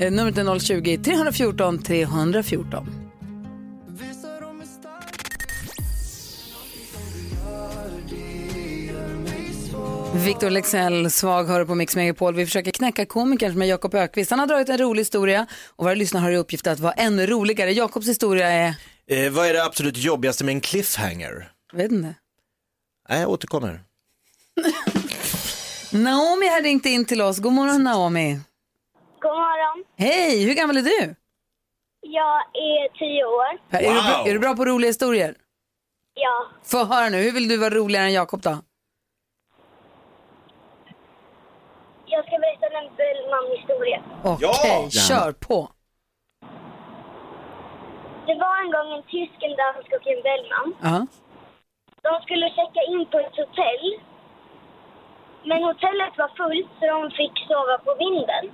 Eh, 0.00 0.12
numret 0.12 0.38
är 0.38 0.44
020-314 0.44 1.82
314. 1.82 2.86
Victor 10.24 10.50
Lexell, 10.50 11.10
svag 11.10 11.44
hör 11.44 11.64
på 11.64 11.74
Mix 11.74 11.96
Megapol. 11.96 12.34
Vi 12.34 12.46
försöker 12.46 12.70
knäcka 12.70 13.06
komikern 13.06 13.52
som 13.52 13.62
är 13.62 13.66
Jakob 13.66 13.94
Ökvist. 13.94 14.30
Han 14.30 14.40
har 14.40 14.46
dragit 14.46 14.68
en 14.68 14.78
rolig 14.78 15.00
historia 15.00 15.46
och 15.76 15.84
våra 15.84 15.94
lyssnare 15.94 16.22
har 16.22 16.30
i 16.30 16.36
uppgift 16.36 16.66
att 16.66 16.80
vara 16.80 16.92
ännu 16.92 17.26
roligare. 17.26 17.72
Jakobs 17.72 18.08
historia 18.08 18.48
är, 18.48 18.74
Eh, 19.10 19.30
vad 19.30 19.46
är 19.46 19.52
det 19.54 19.64
absolut 19.64 19.96
jobbigaste 19.96 20.44
med 20.44 20.52
en 20.52 20.60
cliffhanger? 20.60 21.48
jag 21.72 21.78
vet 21.78 21.92
inte. 21.92 22.14
Nej, 23.08 23.20
jag 23.20 23.30
återkommer. 23.30 23.80
Naomi 25.92 26.48
har 26.48 26.62
ringt 26.62 26.86
in 26.86 27.04
till 27.04 27.22
oss. 27.22 27.38
God 27.38 27.52
morgon 27.52 27.84
Naomi. 27.84 28.40
God 29.20 29.30
morgon. 29.32 29.84
Hej, 29.96 30.44
hur 30.44 30.54
gammal 30.54 30.76
är 30.76 30.82
du? 30.82 31.14
Jag 32.00 32.38
är 32.54 32.98
tio 32.98 33.24
år. 33.24 33.60
Är, 33.70 33.94
du 33.94 34.02
bra, 34.10 34.24
är 34.28 34.32
du 34.32 34.38
bra 34.38 34.56
på 34.56 34.64
roliga 34.64 34.88
historier? 34.88 35.34
Ja. 36.14 36.46
Få 36.64 36.84
höra 36.84 37.08
nu, 37.08 37.16
hur 37.22 37.32
vill 37.32 37.48
du 37.48 37.56
vara 37.56 37.70
roligare 37.74 38.04
än 38.04 38.12
Jakob 38.12 38.40
då? 38.42 38.58
Jag 42.06 42.24
ska 42.26 42.38
berätta 42.38 42.66
en 42.66 42.96
Bellman-historia. 42.96 44.02
Okej, 44.24 44.90
kör 44.90 45.32
på. 45.32 45.68
Det 48.26 48.34
var 48.34 48.64
en 48.64 48.70
gång 48.72 48.98
en 48.98 49.02
tysk, 49.02 49.36
en 49.40 49.56
dansk 49.56 49.92
och 49.92 50.06
en 50.06 50.22
Bellman. 50.22 50.68
Ja. 50.82 51.06
De 52.06 52.22
skulle 52.22 52.46
checka 52.58 52.82
in 52.92 53.06
på 53.06 53.18
ett 53.18 53.36
hotell. 53.36 53.86
Men 55.48 55.62
hotellet 55.64 56.14
var 56.18 56.30
fullt 56.40 56.70
så 56.78 56.86
de 56.86 57.10
fick 57.10 57.36
sova 57.48 57.76
på 57.86 57.92
vinden. 58.04 58.44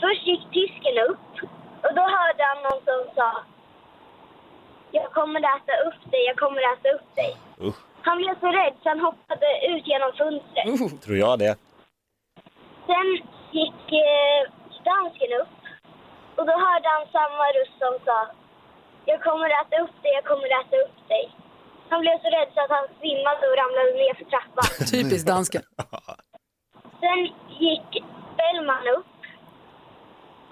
Först 0.00 0.26
gick 0.26 0.44
tysken 0.58 0.96
upp 1.10 1.32
och 1.84 1.92
då 1.98 2.02
hörde 2.16 2.42
han 2.50 2.58
någon 2.62 2.80
som 2.88 3.00
sa 3.16 3.30
Jag 4.90 5.10
kommer 5.12 5.40
äta 5.40 5.74
upp 5.88 6.10
dig, 6.10 6.22
jag 6.30 6.36
kommer 6.36 6.62
äta 6.72 6.88
upp 6.96 7.14
dig. 7.16 7.36
Usch, 7.66 7.80
Han 8.02 8.16
blev 8.18 8.40
så 8.40 8.46
rädd 8.46 8.74
så 8.82 8.88
han 8.88 9.00
hoppade 9.00 9.48
ut 9.70 9.86
genom 9.86 10.12
fönstret. 10.12 11.02
tror 11.02 11.16
jag 11.16 11.38
det. 11.38 11.54
Sen 12.86 13.08
gick 13.50 13.82
eh, 14.06 14.40
dansken 14.84 15.32
upp 15.42 15.56
och 16.36 16.46
då 16.46 16.52
hörde 16.66 16.88
han 16.94 17.06
samma 17.12 17.44
röst 17.56 17.78
som 17.78 17.94
sa 18.04 18.18
Jag 19.04 19.22
kommer 19.22 19.48
äta 19.60 19.76
upp 19.82 20.02
dig, 20.02 20.12
jag 20.18 20.24
kommer 20.24 20.48
äta 20.60 20.76
upp 20.84 21.08
dig. 21.08 21.24
Han 21.90 22.00
blev 22.04 22.16
så 22.24 22.28
rädd 22.36 22.48
så 22.54 22.58
att 22.64 22.72
han 22.78 22.86
svimmade 22.98 23.42
och 23.50 23.56
ramlade 23.60 23.92
ner 24.02 24.14
för 24.18 24.26
trappan. 24.32 24.68
Typiskt 24.94 25.28
dansken. 25.32 25.62
Sen 27.02 27.20
gick 27.64 27.88
Bellman 28.38 28.86
upp 28.96 29.10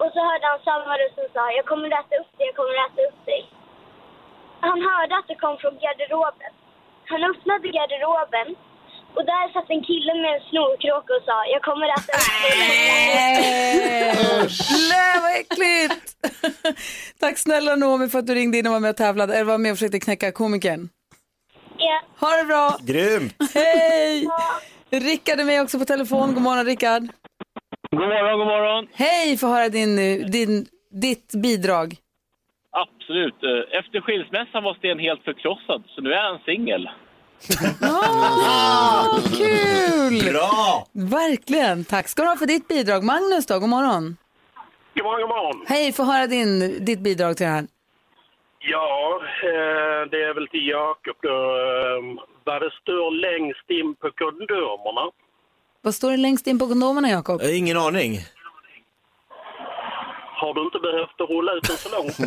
och 0.01 0.09
så 0.13 0.19
hörde 0.29 0.45
han 0.51 0.59
samma 0.69 0.91
röst 0.99 1.15
som 1.19 1.27
sa 1.35 1.43
Jag 1.59 1.65
kommer 1.71 1.87
att 1.91 1.99
äta 2.05 2.15
upp 2.21 2.31
dig, 2.37 2.45
jag 2.49 2.55
kommer 2.59 2.75
att 2.79 2.87
äta 2.89 3.01
upp 3.09 3.21
dig. 3.31 3.41
Han 4.69 4.79
hörde 4.89 5.13
att 5.19 5.27
det 5.31 5.37
kom 5.43 5.55
från 5.61 5.75
garderoben. 5.83 6.51
Han 7.11 7.21
öppnade 7.31 7.67
garderoben 7.77 8.47
och 9.15 9.23
där 9.31 9.45
satt 9.53 9.69
en 9.75 9.83
kille 9.89 10.13
med 10.21 10.31
en 10.35 10.43
snorkråka 10.49 11.11
och 11.17 11.23
sa 11.29 11.37
Jag 11.55 11.61
kommer 11.69 11.87
att 11.93 11.99
äta 12.03 12.13
upp 12.19 12.33
dig. 12.43 12.53
Nej, 14.91 15.13
vad 15.23 15.33
äckligt! 15.41 16.05
Tack 17.23 17.37
snälla 17.37 17.75
Naomi 17.75 18.07
för 18.09 18.19
att 18.19 18.27
du 18.27 18.35
ringde 18.35 18.57
in 18.57 18.67
och 18.67 18.73
var 18.73 18.79
med 18.79 18.89
och 18.89 18.97
tävlade, 18.97 19.33
eller 19.33 19.45
var 19.45 19.57
med 19.57 19.71
och 19.71 19.77
försökte 19.77 19.99
knäcka 19.99 20.31
komikern. 20.31 20.89
Ja. 21.79 22.01
Ha 22.19 22.37
det 22.37 22.43
bra! 22.43 22.77
Grymt! 22.81 23.35
Hej! 23.53 24.27
Rickard 24.89 25.39
är 25.39 25.43
med 25.43 25.61
också 25.61 25.79
på 25.79 25.85
telefon. 25.85 26.33
God 26.33 26.43
morgon 26.43 26.65
Rickard. 26.65 27.01
God 27.91 27.99
morgon, 27.99 28.39
god 28.39 28.47
morgon. 28.47 28.87
Hej, 28.93 29.37
få 29.37 29.47
höra 29.47 29.69
din, 29.69 29.99
eh, 29.99 30.25
din, 30.25 30.65
ditt 30.91 31.31
bidrag. 31.43 31.95
Absolut. 32.71 33.33
Eh, 33.43 33.79
Efter 33.79 34.01
skilsmässan 34.01 34.63
var 34.63 34.73
Sten 34.73 34.99
helt 34.99 35.23
förkrossad, 35.23 35.83
så 35.95 36.01
nu 36.01 36.13
är 36.13 36.23
han 36.23 36.39
singel. 36.45 36.89
Ah, 37.81 39.19
kul! 39.37 40.31
Bra! 40.33 40.87
Verkligen. 40.91 41.85
Tack 41.85 42.07
ska 42.07 42.21
du 42.21 42.27
ha 42.27 42.35
för 42.35 42.45
ditt 42.45 42.67
bidrag. 42.67 43.03
Magnus 43.03 43.45
då, 43.45 43.59
god 43.59 43.69
morgon. 43.69 44.17
God 44.95 45.03
morgon, 45.05 45.21
god 45.21 45.29
morgon. 45.29 45.65
Hej, 45.67 45.93
få 45.93 46.03
höra 46.03 46.27
din, 46.27 46.85
ditt 46.85 46.99
bidrag 46.99 47.37
till 47.37 47.45
det 47.45 47.51
här. 47.51 47.67
Ja, 48.59 49.21
eh, 49.43 50.09
det 50.11 50.23
är 50.23 50.33
väl 50.33 50.47
till 50.47 50.67
Jakob 50.67 51.15
då. 51.21 51.29
Eh, 51.29 52.25
vad 52.43 52.61
det 52.61 52.71
står 52.81 53.11
längst 53.11 53.69
in 53.69 53.95
på 53.95 54.11
kondomerna. 54.11 55.11
Vad 55.81 55.95
står 55.95 56.11
det 56.11 56.17
längst 56.17 56.47
in 56.47 56.59
på 56.59 56.67
kondomerna, 56.67 57.09
Jakob? 57.09 57.41
Eh, 57.41 57.57
Ingen 57.57 57.77
aning. 57.77 58.19
Har 60.41 60.53
du 60.53 60.61
inte 60.61 60.79
behövt 60.79 61.21
att 61.21 61.29
rulla 61.29 61.53
ut 61.53 61.63
den 61.67 61.77
så 61.77 61.89
långt? 61.97 62.19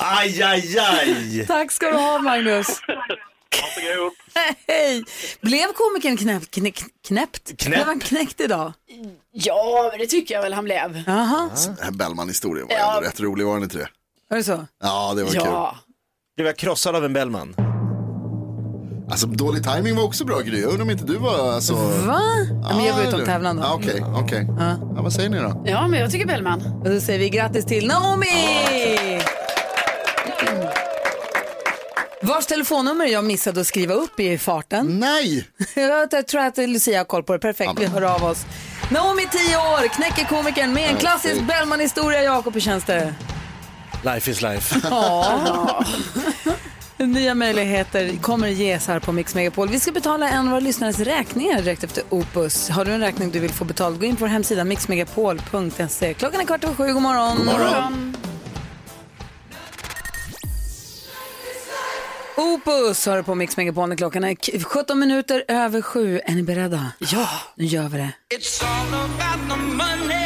Aj, 0.00 0.42
aj, 0.42 0.78
aj! 0.78 1.46
Tack 1.46 1.72
ska 1.72 1.86
du 1.90 1.96
ha, 1.96 2.18
Magnus. 2.18 2.80
Varsågod. 3.52 4.12
Hej! 4.68 5.04
Blev 5.40 5.66
komikern 5.72 6.16
knäppt? 6.16 6.50
Knä, 6.50 6.72
knäppt? 7.06 7.56
Knäpp. 7.58 7.74
Blev 7.74 7.86
han 7.86 8.00
knäckt 8.00 8.40
idag? 8.40 8.72
Ja, 9.32 9.88
men 9.90 10.00
det 10.00 10.06
tycker 10.06 10.34
jag 10.34 10.42
väl 10.42 10.52
han 10.54 10.64
blev. 10.64 10.94
Här 11.06 11.90
Bellman-historien 11.90 12.66
var 12.68 12.76
Ja. 12.76 12.96
ändå 12.96 13.08
rätt 13.08 13.20
rolig, 13.20 13.46
var 13.46 13.54
den 13.54 13.62
inte 13.62 13.78
det? 13.78 13.88
är 14.30 14.36
det 14.36 14.44
så? 14.44 14.66
Ja, 14.82 15.14
det 15.16 15.24
var 15.24 15.34
Ja. 15.34 15.76
Blev 16.36 16.46
jag 16.46 16.56
krossad 16.56 16.96
av 16.96 17.04
en 17.04 17.12
Bellman? 17.12 17.54
kul. 17.56 17.64
Alltså 19.10 19.26
dålig 19.26 19.62
timing 19.64 19.96
var 19.96 20.04
också 20.04 20.24
bra 20.24 20.40
Gry. 20.40 20.60
Jag 20.60 20.68
undrar 20.70 20.82
om 20.84 20.90
inte 20.90 21.04
du 21.04 21.16
var 21.18 21.52
alltså... 21.52 21.74
Va? 21.74 22.20
Ja, 22.62 22.76
men 22.76 22.84
jag 22.84 22.94
var 22.94 23.00
ute 23.00 23.08
och 23.08 23.14
eller? 23.14 23.26
tävlade 23.26 23.60
då. 23.60 23.66
Ja, 23.66 23.74
Okej, 23.74 24.04
okej. 24.16 24.46
Ja, 24.58 25.02
vad 25.02 25.12
säger 25.12 25.28
ni 25.28 25.38
då? 25.38 25.62
ja, 25.66 25.88
men 25.88 26.00
jag 26.00 26.10
tycker 26.10 26.26
Bellman. 26.26 26.62
Och 26.84 26.90
då 26.90 27.00
säger 27.00 27.18
vi 27.18 27.28
grattis 27.28 27.64
till 27.64 27.86
Naomi! 27.86 28.26
Vars 32.24 32.46
telefonnummer 32.46 33.06
jag 33.06 33.24
missade 33.24 33.60
att 33.60 33.66
skriva 33.66 33.94
upp 33.94 34.20
i 34.20 34.38
farten. 34.38 34.98
Nej! 35.00 35.48
Jag 36.10 36.26
tror 36.26 36.40
att 36.40 36.56
Lucia 36.56 36.98
har 36.98 37.04
koll 37.04 37.22
på 37.22 37.32
det. 37.32 37.38
Perfekt, 37.38 37.72
vi 37.78 37.86
hör 37.86 38.02
av 38.02 38.24
oss. 38.24 38.46
Naomi, 38.90 39.22
10 39.30 39.56
år, 39.56 39.88
knäcker 39.88 40.24
komikern 40.24 40.72
med 40.72 40.90
en 40.90 40.96
klassisk 40.96 41.42
Bellman-historia. 41.42 42.22
Jakob, 42.22 42.54
hur 42.54 42.60
känns 42.60 42.84
det? 42.84 43.14
Life 44.04 44.30
is 44.30 44.42
life. 44.42 44.80
Ja. 44.90 45.84
Nya 46.96 47.34
möjligheter 47.34 48.16
kommer 48.16 48.48
ges 48.48 48.88
här 48.88 49.00
på 49.00 49.12
Mix 49.12 49.34
Megapol. 49.34 49.68
Vi 49.68 49.80
ska 49.80 49.92
betala 49.92 50.28
en 50.28 50.44
av 50.44 50.50
våra 50.50 50.60
lyssnares 50.60 50.98
räkningar 50.98 51.62
direkt 51.62 51.84
efter 51.84 52.04
Opus. 52.08 52.68
Har 52.68 52.84
du 52.84 52.92
en 52.92 53.00
räkning 53.00 53.30
du 53.30 53.38
vill 53.40 53.50
få 53.52 53.64
betald, 53.64 54.00
gå 54.00 54.06
in 54.06 54.16
på 54.16 54.20
vår 54.20 54.28
hemsida 54.28 54.64
mixmegapol.se. 54.64 56.14
Klockan 56.14 56.40
är 56.40 56.44
kvart 56.44 56.64
över 56.64 56.74
sju, 56.74 56.92
god 56.92 57.02
morgon. 57.02 57.36
God 57.36 57.46
morgon. 57.46 58.16
Opus 62.36 63.06
har 63.06 63.16
du 63.16 63.22
på 63.22 63.34
Mix 63.34 63.56
Megapol 63.56 63.88
när 63.88 63.96
klockan 63.96 64.24
är 64.24 64.34
k- 64.34 64.58
17 64.64 64.98
minuter 64.98 65.44
över 65.48 65.82
sju. 65.82 66.20
Är 66.24 66.34
ni 66.34 66.42
beredda? 66.42 66.92
Ja. 66.98 67.28
Nu 67.54 67.64
gör 67.64 67.88
vi 67.88 67.98
det. 67.98 68.12
It's 68.36 68.64
all 68.64 68.94
about 68.94 69.50
the 69.50 69.56
money. 69.56 70.22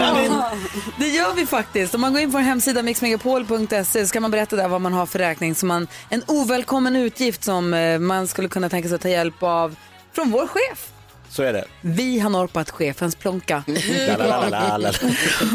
Ja! 0.00 0.50
Det 0.98 1.08
gör 1.08 1.34
vi 1.34 1.46
faktiskt. 1.46 1.94
Om 1.94 2.00
man 2.00 2.12
går 2.12 2.22
in 2.22 2.30
på 2.32 2.36
vår 2.38 2.42
hemsida 2.44 2.82
mixmegapol.se 2.82 4.06
så 4.06 4.12
kan 4.12 4.22
man 4.22 4.30
berätta 4.30 4.56
där 4.56 4.68
vad 4.68 4.80
man 4.80 4.92
har 4.92 5.06
för 5.06 5.18
räkning. 5.18 5.54
Som 5.54 5.68
man, 5.68 5.86
en 6.08 6.22
ovälkommen 6.28 6.96
utgift 6.96 7.44
som 7.44 7.74
eh, 7.74 7.98
man 7.98 8.28
skulle 8.28 8.48
kunna 8.48 8.68
tänka 8.68 8.88
sig 8.88 8.94
att 8.94 9.00
ta 9.02 9.08
hjälp 9.08 9.42
av 9.42 9.76
från 10.14 10.30
vår 10.30 10.46
chef. 10.46 10.88
Så 11.32 11.42
är 11.42 11.52
det. 11.52 11.64
Vi 11.80 12.18
har 12.18 12.30
norpat 12.30 12.70
chefens 12.70 13.16
plånka. 13.16 13.64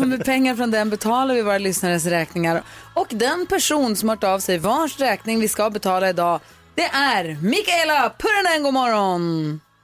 Med 0.05 0.25
pengar 0.25 0.55
från 0.55 0.71
den 0.71 0.89
betalar 0.89 1.35
vi 1.35 1.41
våra 1.41 1.57
lyssnares 1.57 2.05
räkningar. 2.05 2.61
Och 2.93 3.07
den 3.09 3.45
person 3.45 3.95
som 3.95 4.09
har 4.09 4.15
hört 4.15 4.23
av 4.23 4.39
sig 4.39 4.57
vars 4.57 4.99
räkning 4.99 5.39
vi 5.39 5.47
ska 5.47 5.69
betala 5.69 6.09
idag, 6.09 6.39
det 6.75 6.85
är 6.85 7.23
Mikaela 7.43 8.13
Purranen. 8.17 8.63
God 8.63 8.73
morgon! 8.73 9.21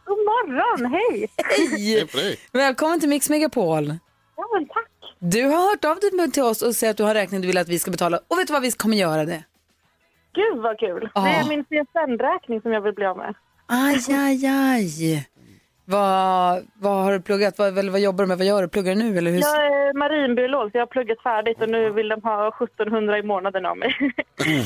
God 0.05 0.17
morgon, 0.17 0.91
hej! 0.91 1.29
Hej! 1.37 2.39
Välkommen 2.51 2.99
till 2.99 3.09
Mix 3.09 3.29
Megapol. 3.29 3.87
Ja, 4.37 4.43
men 4.53 4.67
tack. 4.67 4.89
Du 5.19 5.43
har 5.43 5.69
hört 5.69 5.85
av 5.85 5.99
dig 5.99 6.31
till 6.31 6.43
oss 6.43 6.61
och 6.61 6.75
säger 6.75 6.91
att 6.91 6.97
du 6.97 7.03
har 7.03 7.13
räkning 7.13 7.41
du 7.41 7.47
vill 7.47 7.57
att 7.57 7.69
vi 7.69 7.79
ska 7.79 7.91
betala. 7.91 8.19
Och 8.27 8.39
vet 8.39 8.47
du 8.47 8.53
vad, 8.53 8.61
vi 8.61 8.71
kommer 8.71 8.97
göra 8.97 9.25
det. 9.25 9.43
Gud 10.33 10.61
vad 10.61 10.79
kul. 10.79 11.09
Ah. 11.13 11.23
Det 11.23 11.29
är 11.29 11.47
min 11.47 11.63
CSN-räkning 11.63 12.61
som 12.61 12.71
jag 12.71 12.81
vill 12.81 12.93
bli 12.93 13.05
av 13.05 13.17
med. 13.17 13.35
Aj, 13.67 14.05
aj, 14.09 14.45
aj. 14.45 15.27
Vad, 15.85 16.67
vad 16.73 17.03
har 17.03 17.11
du 17.11 17.21
pluggat? 17.21 17.57
Vad, 17.57 17.77
eller 17.77 17.91
vad 17.91 18.01
jobbar 18.01 18.23
du 18.23 18.27
med? 18.27 18.37
Vad 18.37 18.47
gör 18.47 18.61
du? 18.61 18.67
Pluggar 18.67 18.95
du 18.95 19.03
nu? 19.03 19.17
Eller 19.17 19.31
hur? 19.31 19.39
Jag 19.39 19.65
är 19.65 19.93
marinbiolog 19.93 20.71
så 20.71 20.77
jag 20.77 20.81
har 20.81 20.87
pluggat 20.87 21.21
färdigt 21.23 21.61
och 21.61 21.69
nu 21.69 21.89
vill 21.89 22.09
de 22.09 22.21
ha 22.21 22.47
1700 22.63 23.17
i 23.17 23.23
månaden 23.23 23.65
av 23.65 23.77
mig. 23.77 23.95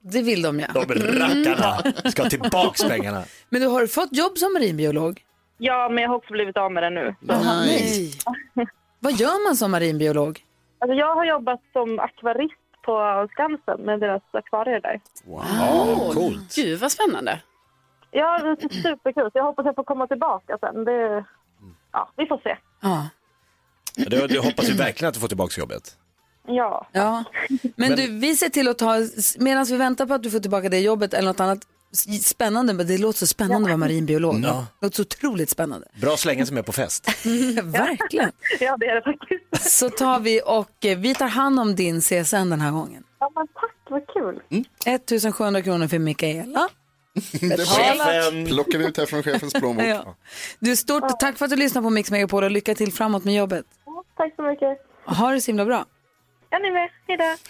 Det 0.00 0.22
vill 0.22 0.42
de 0.42 0.60
ja. 0.60 0.66
De 0.74 0.94
rackarna 0.94 1.92
ska 2.10 2.22
ha 2.22 2.30
tillbaks 2.30 2.84
pengarna. 2.88 3.22
Men 3.48 3.60
du 3.60 3.66
har 3.66 3.80
du 3.80 3.88
fått 3.88 4.16
jobb 4.16 4.38
som 4.38 4.52
marinbiolog? 4.52 5.20
ja, 5.58 5.88
men 5.88 6.02
jag 6.02 6.10
har 6.10 6.16
också 6.16 6.32
blivit 6.32 6.56
av 6.56 6.72
med 6.72 6.82
det 6.82 6.90
nu. 6.90 7.14
Jaha, 7.20 7.60
nej. 7.60 8.10
Vad 9.00 9.12
gör 9.12 9.48
man 9.48 9.56
som 9.56 9.70
marinbiolog? 9.70 10.40
Alltså, 10.78 10.94
jag 10.94 11.14
har 11.14 11.24
jobbat 11.24 11.60
som 11.72 11.98
akvarist 11.98 12.54
på 12.84 13.28
Skansen 13.32 13.80
med 13.80 14.00
deras 14.00 14.22
akvarier 14.32 14.80
där. 14.80 15.00
Wow, 15.24 16.12
coolt. 16.14 16.54
Gud 16.56 16.80
vad 16.80 16.92
spännande. 16.92 17.40
Ja, 18.10 18.38
det 18.38 18.48
är 18.64 18.82
superkul. 18.82 19.24
Så 19.32 19.38
jag 19.38 19.44
hoppas 19.44 19.66
jag 19.66 19.74
får 19.74 19.84
komma 19.84 20.06
tillbaka 20.06 20.58
sen. 20.60 20.84
Det, 20.84 21.24
ja, 21.92 22.10
vi 22.16 22.26
får 22.26 22.38
se. 22.42 22.56
Ja. 22.80 23.08
Du, 23.96 24.26
du 24.26 24.40
hoppas 24.40 24.68
ju 24.70 24.74
verkligen 24.74 25.08
att 25.08 25.14
du 25.14 25.20
får 25.20 25.28
tillbaka 25.28 25.60
jobbet. 25.60 25.96
Ja. 26.46 26.86
Ja, 26.92 27.24
men, 27.50 27.72
Men- 27.76 27.96
du, 27.96 28.18
vi 28.18 28.36
ser 28.36 28.48
till 28.48 28.68
att 28.68 28.78
ta, 28.78 28.94
medan 29.38 29.64
vi 29.64 29.76
väntar 29.76 30.06
på 30.06 30.14
att 30.14 30.22
du 30.22 30.30
får 30.30 30.38
tillbaka 30.40 30.68
det 30.68 30.78
jobbet 30.80 31.14
eller 31.14 31.28
något 31.28 31.40
annat 31.40 31.58
spännande, 32.22 32.72
men 32.72 32.86
det 32.86 32.98
låter 32.98 33.18
så 33.18 33.26
spännande 33.26 33.56
att 33.56 33.62
vara 33.70 33.76
marinbiolog. 33.76 34.34
Ja. 34.44 34.66
Det 34.80 34.86
låter 34.86 34.96
så 34.96 35.02
otroligt 35.02 35.50
spännande. 35.50 35.86
Bra 36.00 36.16
slänga 36.16 36.46
sig 36.46 36.54
med 36.54 36.66
på 36.66 36.72
fest. 36.72 37.08
Verkligen. 37.62 38.32
Ja, 38.60 38.76
det 38.76 38.86
är 38.86 38.94
det 38.94 39.02
faktiskt. 39.02 39.70
Så 39.78 39.90
tar 39.90 40.20
vi 40.20 40.40
och 40.46 40.84
eh, 40.84 40.98
vi 40.98 41.14
tar 41.14 41.28
hand 41.28 41.60
om 41.60 41.74
din 41.74 42.00
CSN 42.00 42.36
den 42.50 42.60
här 42.60 42.70
gången. 42.72 43.04
Ja, 43.18 43.30
men 43.34 43.46
tack, 43.54 43.74
vad 43.90 44.06
kul. 44.06 44.40
1700 44.86 45.62
kronor 45.62 45.86
för 45.88 45.98
Mikaela. 45.98 46.68
Chefen. 47.20 48.46
Plockar 48.46 48.78
vi 48.78 48.86
ut 48.86 48.96
här 48.96 49.06
från 49.06 49.22
chefens 49.22 49.52
plånbok. 49.52 49.84
Ja. 49.88 50.16
Du, 50.58 50.76
stort 50.76 51.20
tack 51.20 51.38
för 51.38 51.44
att 51.44 51.50
du 51.50 51.56
lyssnar 51.56 51.82
på 51.82 51.90
Mix 51.90 52.10
Megapol 52.10 52.44
och 52.44 52.50
lycka 52.50 52.74
till 52.74 52.92
framåt 52.92 53.24
med 53.24 53.34
jobbet. 53.34 53.64
Tack 54.16 54.34
så 54.36 54.42
mycket. 54.42 54.78
Ha 55.06 55.30
det 55.30 55.40
så 55.40 55.46
himla 55.46 55.64
bra. 55.64 55.84
Ja, 56.50 56.58
ni 56.58 56.70
med. 56.70 56.88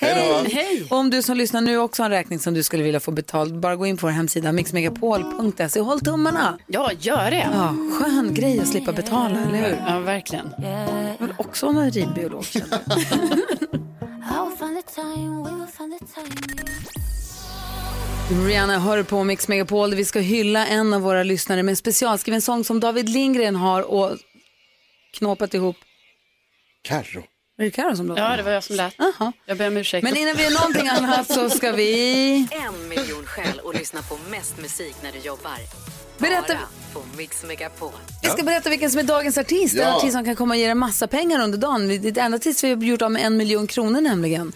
Hej 0.00 0.14
då. 0.14 0.48
Hej! 0.50 0.86
Om 0.90 1.10
du 1.10 1.22
som 1.22 1.36
lyssnar 1.36 1.60
nu 1.60 1.78
också 1.78 2.02
har 2.02 2.10
en 2.10 2.16
räkning 2.16 2.38
som 2.38 2.54
du 2.54 2.62
skulle 2.62 2.82
vilja 2.82 3.00
få 3.00 3.10
betald, 3.10 3.60
bara 3.60 3.76
gå 3.76 3.86
in 3.86 3.96
på 3.96 4.06
vår 4.06 4.12
hemsida 4.12 4.52
mixmegapol.se 4.52 5.80
och 5.80 5.86
håll 5.86 6.00
tummarna. 6.00 6.58
Ja, 6.66 6.90
gör 6.98 7.30
det. 7.30 7.48
Ja, 7.52 7.74
skön 7.98 8.34
grej 8.34 8.60
att 8.60 8.68
slippa 8.68 8.92
betala, 8.92 9.38
eller 9.48 9.58
hur? 9.58 9.82
Ja, 9.88 9.98
verkligen. 9.98 10.54
Jag 10.62 11.26
vill 11.26 11.34
också 11.38 11.66
vara 11.66 11.76
marinbiolog. 11.76 12.44
känner 12.44 12.80
jag. 12.86 12.98
Rihanna 18.30 18.78
hör 18.78 19.02
på 19.02 19.24
Mix 19.24 19.48
Megapol 19.48 19.90
där 19.90 19.96
vi 19.96 20.04
ska 20.04 20.20
hylla 20.20 20.66
en 20.66 20.92
av 20.92 21.00
våra 21.00 21.22
lyssnare 21.22 21.62
med 21.62 21.72
en 21.72 21.76
specialskriven 21.76 22.42
sång 22.42 22.64
som 22.64 22.80
David 22.80 23.08
Lindgren 23.08 23.56
har 23.56 23.82
och 23.82 24.18
knåpat 25.12 25.54
ihop. 25.54 25.76
Carro. 26.82 27.22
Är 27.58 27.64
det 27.64 27.70
Carro 27.70 27.96
som 27.96 28.06
låter? 28.06 28.22
Ja, 28.22 28.36
det 28.36 28.42
var 28.42 28.50
jag 28.50 28.64
som 28.64 28.76
lät. 28.76 29.00
Aha. 29.00 29.32
Jag 29.46 29.56
ber 29.56 29.68
om 29.68 29.76
ursäkt. 29.76 30.04
Men 30.04 30.16
innan 30.16 30.36
vi 30.36 30.42
gör 30.42 30.50
någonting 30.50 30.88
annat 30.88 31.32
så 31.32 31.50
ska 31.50 31.72
vi... 31.72 32.34
En 32.50 32.88
miljon 32.88 33.26
skäl 33.26 33.60
att 33.64 33.78
lyssna 33.78 34.02
på 34.02 34.18
mest 34.30 34.58
musik 34.58 34.96
när 35.02 35.12
du 35.12 35.18
jobbar. 35.18 35.58
Berätta- 36.18 36.58
på 36.92 37.02
Mix 37.16 37.44
Megapol. 37.44 37.90
Jag 38.22 38.32
ska 38.32 38.42
berätta 38.42 38.70
vilken 38.70 38.90
som 38.90 38.98
är 38.98 39.02
dagens 39.04 39.38
artist. 39.38 39.74
En 39.74 39.80
Ja. 39.80 39.96
artist 39.96 40.12
som 40.12 40.24
kan 40.24 40.36
komma 40.36 40.54
och 40.54 40.58
ge 40.60 40.66
dig 40.66 40.74
massa 40.74 41.06
pengar 41.06 41.40
under 41.40 41.58
dagen. 41.58 41.88
Det 42.02 42.18
enda 42.18 42.36
artist 42.36 42.64
vi 42.64 42.68
har 42.74 42.82
gjort 42.82 43.02
av 43.02 43.10
med 43.12 43.22
en 43.26 43.36
miljon 43.36 43.66
kronor 43.66 44.00
nämligen. 44.00 44.52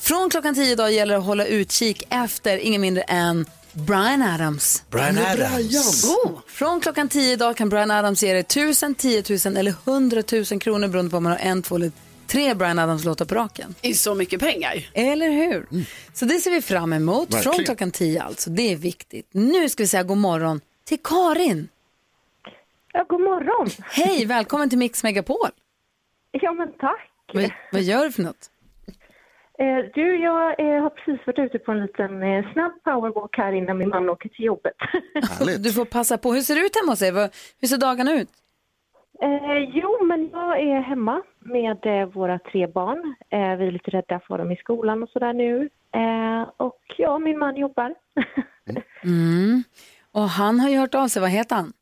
Från 0.00 0.30
klockan 0.30 0.54
tio 0.54 0.72
idag 0.72 0.92
gäller 0.92 1.12
det 1.14 1.18
att 1.18 1.24
hålla 1.26 1.46
utkik 1.46 2.02
efter 2.10 2.58
ingen 2.58 2.80
mindre 2.80 3.02
än 3.02 3.46
Brian 3.72 4.22
Adams. 4.22 4.82
Brian 4.90 5.18
Adams. 5.18 6.04
Oh. 6.04 6.30
Från 6.46 6.80
klockan 6.80 7.08
tio 7.08 7.32
idag 7.32 7.56
kan 7.56 7.68
Brian 7.68 7.90
Adams 7.90 8.22
ge 8.22 8.32
dig 8.32 8.42
tusen, 8.44 8.94
tio 8.94 9.22
tusen 9.22 9.56
eller 9.56 9.74
hundratusen 9.84 10.58
kronor 10.58 10.88
beroende 10.88 11.10
på 11.10 11.16
om 11.16 11.22
man 11.22 11.32
har 11.32 11.38
en, 11.38 11.62
två 11.62 11.74
eller 11.76 11.92
tre 12.26 12.54
Brian 12.54 12.78
Adams-låtar 12.78 13.24
på 13.24 13.34
raken. 13.34 13.74
Det 13.80 13.88
är 13.90 13.94
så 13.94 14.14
mycket 14.14 14.40
pengar. 14.40 14.90
Eller 14.94 15.30
hur? 15.30 15.66
Så 16.14 16.24
det 16.24 16.40
ser 16.40 16.50
vi 16.50 16.62
fram 16.62 16.92
emot. 16.92 17.34
Verkligen. 17.34 17.42
Från 17.54 17.64
klockan 17.64 17.90
tio 17.90 18.22
alltså. 18.22 18.50
Det 18.50 18.72
är 18.72 18.76
viktigt. 18.76 19.28
Nu 19.32 19.68
ska 19.68 19.82
vi 19.82 19.88
säga 19.88 20.02
god 20.02 20.16
morgon 20.18 20.60
till 20.86 20.98
Karin. 20.98 21.68
Ja, 22.92 23.04
god 23.08 23.20
morgon. 23.20 23.66
Hej, 23.90 24.26
välkommen 24.26 24.70
till 24.70 24.78
Mix 24.78 25.02
Megapol. 25.02 25.48
Ja, 26.30 26.52
men 26.52 26.72
tack. 26.72 27.10
Vad, 27.34 27.50
vad 27.72 27.82
gör 27.82 28.04
du 28.04 28.12
för 28.12 28.22
något? 28.22 28.50
Eh, 29.58 29.84
du, 29.94 30.16
jag 30.16 30.60
eh, 30.60 30.82
har 30.82 30.90
precis 30.90 31.26
varit 31.26 31.38
ute 31.38 31.58
på 31.58 31.72
en 31.72 31.82
liten 31.82 32.22
eh, 32.22 32.52
snabb 32.52 32.72
powerwalk 32.84 33.36
här 33.36 33.52
innan 33.52 33.78
min 33.78 33.88
man 33.88 34.08
åker 34.08 34.28
till 34.28 34.44
jobbet. 34.44 34.74
Du 35.58 35.72
får 35.72 35.84
passa 35.84 36.18
på. 36.18 36.32
Hur 36.32 36.40
ser 36.40 36.54
det 36.54 36.60
ut 36.60 36.76
hemma 36.80 36.92
hos 36.92 37.02
er? 37.02 37.30
Hur 37.60 37.68
ser 37.68 37.78
dagarna 37.78 38.12
ut? 38.20 38.28
Eh, 39.22 39.58
jo, 39.58 40.04
men 40.04 40.30
jag 40.32 40.60
är 40.60 40.80
hemma 40.80 41.22
med 41.38 41.86
eh, 41.86 42.06
våra 42.08 42.38
tre 42.38 42.66
barn. 42.66 43.14
Eh, 43.30 43.56
vi 43.56 43.66
är 43.66 43.70
lite 43.70 43.90
rädda 43.90 44.20
för 44.20 44.38
dem 44.38 44.52
i 44.52 44.56
skolan 44.56 45.02
och 45.02 45.08
sådär 45.08 45.32
nu. 45.32 45.68
Eh, 45.92 46.50
och 46.56 46.82
ja, 46.98 47.18
min 47.18 47.38
man 47.38 47.56
jobbar. 47.56 47.94
Mm. 49.04 49.62
Och 50.16 50.28
han 50.30 50.60
har 50.60 50.68
ju 50.68 50.76
hört 50.76 50.94
av 50.94 51.08
sig. 51.08 51.22
Vad 51.22 51.30
heter 51.30 51.56
han? 51.56 51.72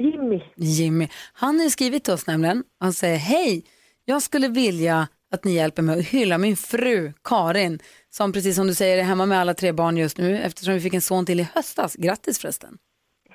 Jimmy. 0.00 0.42
Jimmy. 0.56 1.08
Han 1.32 1.60
har 1.60 1.68
skrivit 1.68 2.04
till 2.04 2.12
oss 2.12 2.26
nämligen. 2.26 2.64
Han 2.80 2.92
säger 2.92 3.16
hej, 3.16 3.64
jag 4.04 4.22
skulle 4.22 4.48
vilja 4.48 5.08
att 5.30 5.44
ni 5.44 5.54
hjälper 5.54 5.82
mig 5.82 5.98
att 5.98 6.06
hylla 6.06 6.38
min 6.38 6.56
fru 6.56 7.12
Karin 7.24 7.78
som 8.10 8.32
precis 8.32 8.56
som 8.56 8.66
du 8.66 8.74
säger 8.74 8.98
är 8.98 9.02
hemma 9.02 9.26
med 9.26 9.40
alla 9.40 9.54
tre 9.54 9.72
barn 9.72 9.96
just 9.96 10.18
nu 10.18 10.38
eftersom 10.38 10.74
vi 10.74 10.80
fick 10.80 10.94
en 10.94 11.00
son 11.00 11.26
till 11.26 11.40
i 11.40 11.48
höstas. 11.54 11.94
Grattis 11.94 12.38
förresten. 12.38 12.78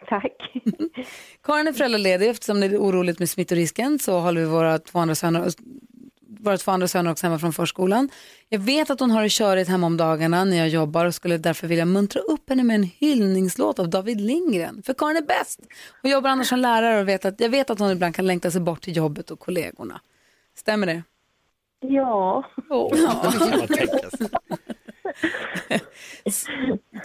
Tack. 0.09 0.53
Karin 1.43 1.67
är 1.67 1.73
föräldraledig 1.73 2.29
eftersom 2.29 2.59
det 2.59 2.65
är 2.65 2.77
oroligt 2.77 3.19
med 3.19 3.29
smittorisken 3.29 3.99
så 3.99 4.19
håller 4.19 4.41
vi 4.41 4.47
våra 4.47 4.79
två 4.79 4.99
andra 4.99 5.15
söner 5.15 5.51
våra 6.39 6.57
två 6.57 6.71
andra 6.71 6.87
söner 6.87 7.11
också 7.11 7.25
hemma 7.27 7.39
från 7.39 7.53
förskolan. 7.53 8.09
Jag 8.49 8.59
vet 8.59 8.89
att 8.89 8.99
hon 8.99 9.11
har 9.11 9.23
det 9.23 9.29
körigt 9.29 9.69
hemma 9.69 9.87
om 9.87 9.97
dagarna 9.97 10.43
när 10.43 10.57
jag 10.57 10.69
jobbar 10.69 11.05
och 11.05 11.15
skulle 11.15 11.37
därför 11.37 11.67
vilja 11.67 11.85
muntra 11.85 12.21
upp 12.21 12.49
henne 12.49 12.63
med 12.63 12.75
en 12.75 12.83
hyllningslåt 12.83 13.79
av 13.79 13.89
David 13.89 14.21
Lindgren. 14.21 14.83
För 14.85 14.93
Karin 14.93 15.17
är 15.17 15.21
bäst. 15.21 15.59
Hon 16.01 16.11
jobbar 16.11 16.29
annars 16.29 16.47
som 16.49 16.59
lärare 16.59 16.99
och 17.01 17.07
vet 17.07 17.25
att, 17.25 17.39
jag 17.39 17.49
vet 17.49 17.69
att 17.69 17.79
hon 17.79 17.91
ibland 17.91 18.15
kan 18.15 18.27
längta 18.27 18.51
sig 18.51 18.61
bort 18.61 18.81
till 18.81 18.95
jobbet 18.95 19.31
och 19.31 19.39
kollegorna. 19.39 20.01
Stämmer 20.57 20.87
det? 20.87 21.03
Ja. 21.81 22.43
Ja. 22.69 22.91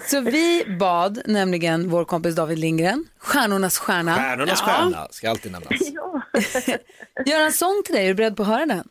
Så 0.07 0.21
vi 0.21 0.65
bad 0.81 1.23
nämligen 1.27 1.91
vår 1.91 2.05
kompis 2.05 2.35
David 2.35 2.59
Lindgren, 2.59 3.05
stjärnornas 3.19 3.79
stjärna. 3.79 4.15
Stjärnornas 4.15 4.63
Ja. 4.67 4.73
stjärna 4.73 5.09
ska 5.11 5.31
alltid 5.31 5.53
nämnas. 5.53 5.81
Göra 7.27 7.45
en 7.45 7.53
sång 7.53 7.83
till 7.85 7.95
dig, 7.95 8.05
är 8.05 8.09
du 8.09 8.15
beredd 8.15 8.37
på 8.37 8.43
att 8.43 8.49
höra 8.49 8.67
den? 8.67 8.89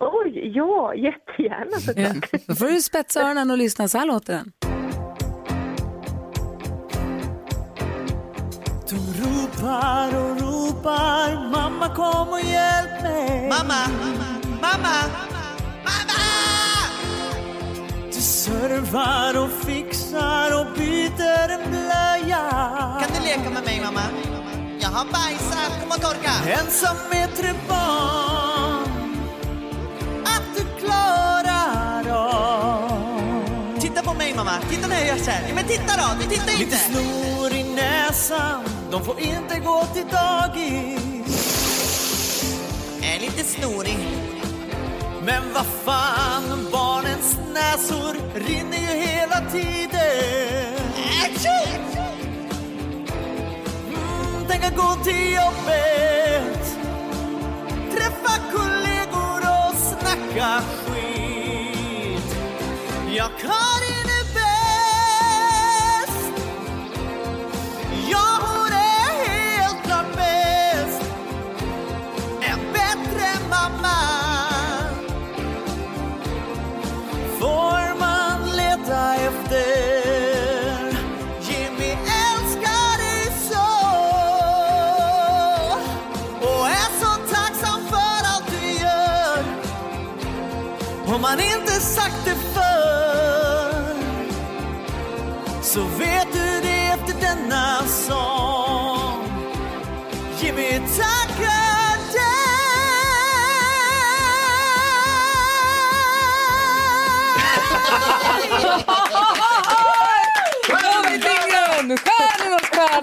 Oj, 0.00 0.52
ja, 0.54 0.94
jättegärna 0.94 1.80
såklart. 1.80 2.46
Då 2.46 2.54
får 2.54 2.66
du 2.66 2.82
spetsa 2.82 3.20
öronen 3.20 3.50
och 3.50 3.58
lyssna, 3.58 3.88
så 3.88 3.98
här 3.98 4.06
låter 4.06 4.32
den. 4.32 4.52
De 8.90 8.96
ropar 9.22 10.08
och 10.08 10.40
ropar, 10.40 11.50
mamma 11.50 11.94
kom 11.94 12.28
och 12.28 12.40
hjälp 12.40 13.02
mig. 13.02 13.48
Mamma, 13.48 13.80
mamma, 14.62 14.94
mamma! 15.82 16.16
Du 18.06 18.20
servar 18.20 19.44
och 19.44 19.50
fixar 19.66 20.60
och 20.60 20.66
byter 20.78 21.48
en 21.50 21.70
blöja. 21.70 22.42
Kan 23.00 23.08
du 23.14 23.28
leka 23.28 23.50
med 23.50 23.64
mig 23.64 23.80
mamma? 23.84 24.00
Jag 24.80 24.88
har 24.88 25.04
bajsat, 25.04 25.80
kom 25.80 25.88
och 25.88 26.00
torka! 26.02 26.60
Ensam 26.60 26.96
med 27.10 27.28
tre 27.36 27.52
barn. 27.68 28.55
Titta 33.80 34.02
på 34.02 34.14
mig 34.14 34.34
mamma, 34.36 34.52
titta 34.70 34.88
när 34.88 34.98
jag 34.98 35.06
gör 35.06 35.16
så 35.16 35.30
här. 35.30 35.54
Men 35.54 35.64
titta 35.64 35.96
då, 35.96 36.04
du 36.20 36.24
tittar 36.28 36.52
inte! 36.52 36.64
Lite 36.64 36.76
snor 36.76 37.52
i 37.52 37.64
näsan, 37.74 38.64
de 38.90 39.04
får 39.04 39.20
inte 39.20 39.58
gå 39.58 39.84
till 39.94 40.06
dagis. 40.06 41.00
Är 43.02 43.20
lite 43.20 43.44
snorig. 43.44 43.98
Men 45.24 45.42
vad 45.54 45.66
fan, 45.84 46.68
barnens 46.72 47.38
näsor 47.54 48.16
rinner 48.34 48.78
ju 48.78 49.00
hela 49.00 49.40
tiden. 49.50 50.76
Mm, 53.88 54.44
tänk 54.48 54.64
att 54.64 54.76
gå 54.76 54.94
till 55.04 55.32
jobbet, 55.34 56.76
träffa 57.92 58.40
kollegor 58.52 59.40
och 59.40 59.74
snacka. 59.76 60.62
Ja, 63.16 63.30
Karin 63.40 64.02
är 64.02 64.05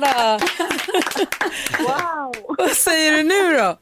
Stjärna! 0.03 0.39
Wow! 1.79 2.55
Vad 2.57 2.69
säger 2.69 3.17
du 3.17 3.23
nu 3.23 3.57
då? 3.57 3.77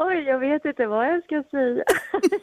Oj, 0.00 0.16
jag 0.16 0.38
vet 0.38 0.64
inte 0.64 0.86
vad 0.86 1.06
jag 1.06 1.24
ska 1.24 1.42
säga. 1.50 1.84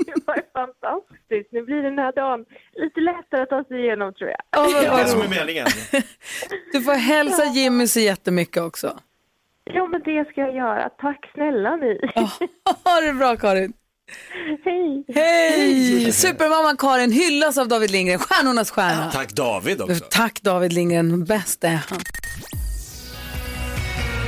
Det 0.06 0.14
var 0.26 0.42
fantastiskt. 0.54 1.52
Nu 1.52 1.62
blir 1.62 1.84
den 1.84 2.00
här 2.00 2.12
dagen 2.12 2.46
lite 2.74 3.00
lättare 3.00 3.42
att 3.42 3.50
ta 3.50 3.64
sig 3.64 3.80
igenom 3.80 4.14
tror 4.14 4.30
jag. 4.30 4.40
Ja, 4.50 4.62
vad 4.74 4.84
Det 4.84 4.88
är 4.88 4.98
det 4.98 5.08
som 5.08 5.22
är 5.22 5.30
meningen. 5.30 5.68
Du 6.72 6.82
får 6.82 6.94
hälsa 6.94 7.44
Jimmy 7.46 7.88
så 7.88 8.00
jättemycket 8.00 8.64
också. 8.64 9.00
Ja, 9.64 9.88
men 9.88 10.02
det 10.06 10.30
ska 10.30 10.42
jag 10.42 10.56
göra. 10.56 10.90
Tack 10.90 11.32
snälla 11.34 11.76
ni. 11.76 12.00
Ha 12.84 13.02
det 13.02 13.14
bra 13.14 13.36
Karin. 13.38 13.74
Hej. 14.64 15.06
Hej! 15.16 16.12
Supermamman 16.14 16.78
Karin 16.78 17.12
hyllas 17.12 17.58
av 17.58 17.68
David 17.68 17.92
Lindgren, 17.92 18.20
stjärnornas 18.20 18.72
stjärna. 18.72 19.12
Tack 19.12 19.34
David 19.34 19.82
också. 19.82 20.06
Tack 20.10 20.42
David 20.42 20.74
Lindgren, 20.74 21.26
bäst 21.26 21.64
är 21.64 21.70
han. 21.90 22.00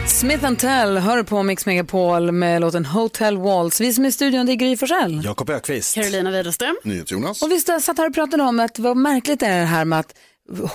Smith 0.07 0.53
Tell 0.53 0.97
hör 0.97 1.23
på 1.23 1.43
Mix 1.43 1.65
Megapol 1.65 2.31
med 2.31 2.61
låten 2.61 2.85
Hotel 2.85 3.37
Walls. 3.37 3.81
Vi 3.81 3.93
som 3.93 4.05
är 4.05 4.09
i 4.09 4.11
studion 4.11 4.45
det 4.45 4.51
är 4.51 4.55
Gry 4.55 4.77
Forssell. 4.77 5.21
Jakob 5.23 5.49
Ökvist. 5.49 5.95
Carolina 5.95 6.31
Widerström. 6.31 6.75
Jonas. 6.83 7.41
Och 7.41 7.51
vi 7.51 7.59
satt 7.59 7.97
här 7.97 8.07
och 8.07 8.13
pratade 8.13 8.43
om 8.43 8.59
att 8.59 8.79
vad 8.79 8.97
märkligt 8.97 9.41
är 9.41 9.59
det 9.59 9.65
här 9.65 9.85
med 9.85 9.99
att 9.99 10.13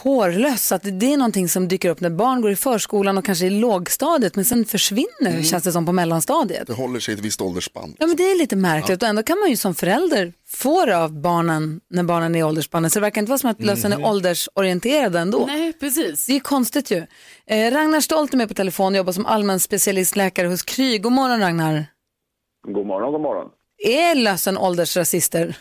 hårlöss, 0.02 0.72
att 0.72 0.82
det 0.82 1.12
är 1.12 1.16
någonting 1.16 1.48
som 1.48 1.68
dyker 1.68 1.88
upp 1.90 2.00
när 2.00 2.11
barn 2.11 2.40
går 2.40 2.50
i 2.50 2.56
förskolan 2.56 3.18
och 3.18 3.24
kanske 3.24 3.46
i 3.46 3.50
lågstadiet 3.50 4.37
men 4.37 4.44
sen 4.44 4.64
försvinner 4.64 5.42
känns 5.42 5.64
det 5.64 5.72
som 5.72 5.87
på 5.87 5.92
mellanstadiet. 5.92 6.66
Det 6.66 6.72
håller 6.72 7.00
sig 7.00 7.14
i 7.14 7.18
ett 7.18 7.24
visst 7.24 7.40
åldersspann. 7.40 7.96
Ja 7.98 8.06
men 8.06 8.16
det 8.16 8.30
är 8.30 8.38
lite 8.38 8.56
märkligt 8.56 9.02
och 9.02 9.08
ändå 9.08 9.22
kan 9.22 9.38
man 9.38 9.50
ju 9.50 9.56
som 9.56 9.74
förälder 9.74 10.32
få 10.46 10.87
det 10.87 10.98
av 10.98 11.20
barnen 11.20 11.80
när 11.90 12.02
barnen 12.02 12.35
är 12.35 12.38
i 12.38 12.42
åldersspannet 12.42 12.92
så 12.92 12.98
det 12.98 13.00
verkar 13.00 13.20
inte 13.20 13.30
vara 13.30 13.38
som 13.38 13.50
att 13.50 13.61
lössen 13.61 13.92
är 13.92 14.06
åldersorienterade 14.06 15.18
ändå. 15.18 15.44
Nej, 15.46 15.72
precis. 15.72 16.26
Det 16.26 16.37
är 16.37 16.40
konstigt 16.40 16.90
ju. 16.90 17.06
Eh, 17.46 17.70
Ragnar 17.72 18.00
Stolt 18.00 18.32
är 18.32 18.37
med 18.37 18.48
på 18.48 18.54
telefon 18.54 18.92
och 18.92 18.96
jobbar 18.96 19.12
som 19.12 19.26
allmän 19.26 19.61
specialistläkare 19.61 20.48
hos 20.48 20.62
Kry. 20.62 20.98
God 20.98 21.12
morgon 21.12 21.40
Ragnar. 21.40 21.87
God 22.66 22.87
morgon, 22.87 23.12
god 23.12 23.20
morgon. 23.20 23.48
Är 23.85 24.25
lössen 24.25 24.59
åldersrasister? 24.59 25.47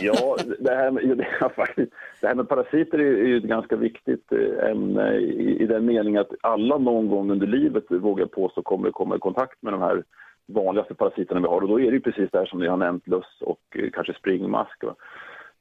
Ja, 0.00 0.36
det 0.58 0.74
här 0.74 0.90
med, 0.90 1.18
det 1.18 1.26
här 1.40 1.48
faktiskt, 1.48 1.92
det 2.20 2.26
här 2.26 2.34
med 2.34 2.48
parasiter 2.48 2.98
är, 2.98 3.26
ju 3.26 3.36
ett 3.36 3.44
ganska 3.44 3.76
viktigt 3.76 4.32
eh, 4.32 4.70
ämne 4.70 5.16
i, 5.16 5.58
i 5.62 5.66
den 5.66 5.86
meningen 5.86 6.20
att 6.20 6.30
alla 6.40 6.78
någon 6.78 7.08
gång 7.08 7.30
under 7.30 7.46
livet, 7.46 7.84
vågar 7.88 8.22
jag 8.22 8.30
påstå, 8.30 8.62
kommer 8.62 8.90
komma 8.90 9.16
i 9.16 9.18
kontakt 9.18 9.62
med 9.62 9.72
de 9.72 9.82
här 9.82 10.04
vanligaste 10.46 10.94
parasiterna 10.94 11.40
vi 11.40 11.46
har. 11.46 11.60
Och 11.60 11.68
då 11.68 11.80
är 11.80 11.84
det 11.84 11.96
ju 11.96 12.00
precis 12.00 12.30
det 12.32 12.38
här 12.38 12.46
som 12.46 12.58
ni 12.60 12.66
har 12.66 12.76
nämnt, 12.76 13.08
löss 13.08 13.40
och 13.40 13.60
eh, 13.74 13.90
kanske 13.92 14.14
springmask. 14.14 14.84
Va? 14.84 14.94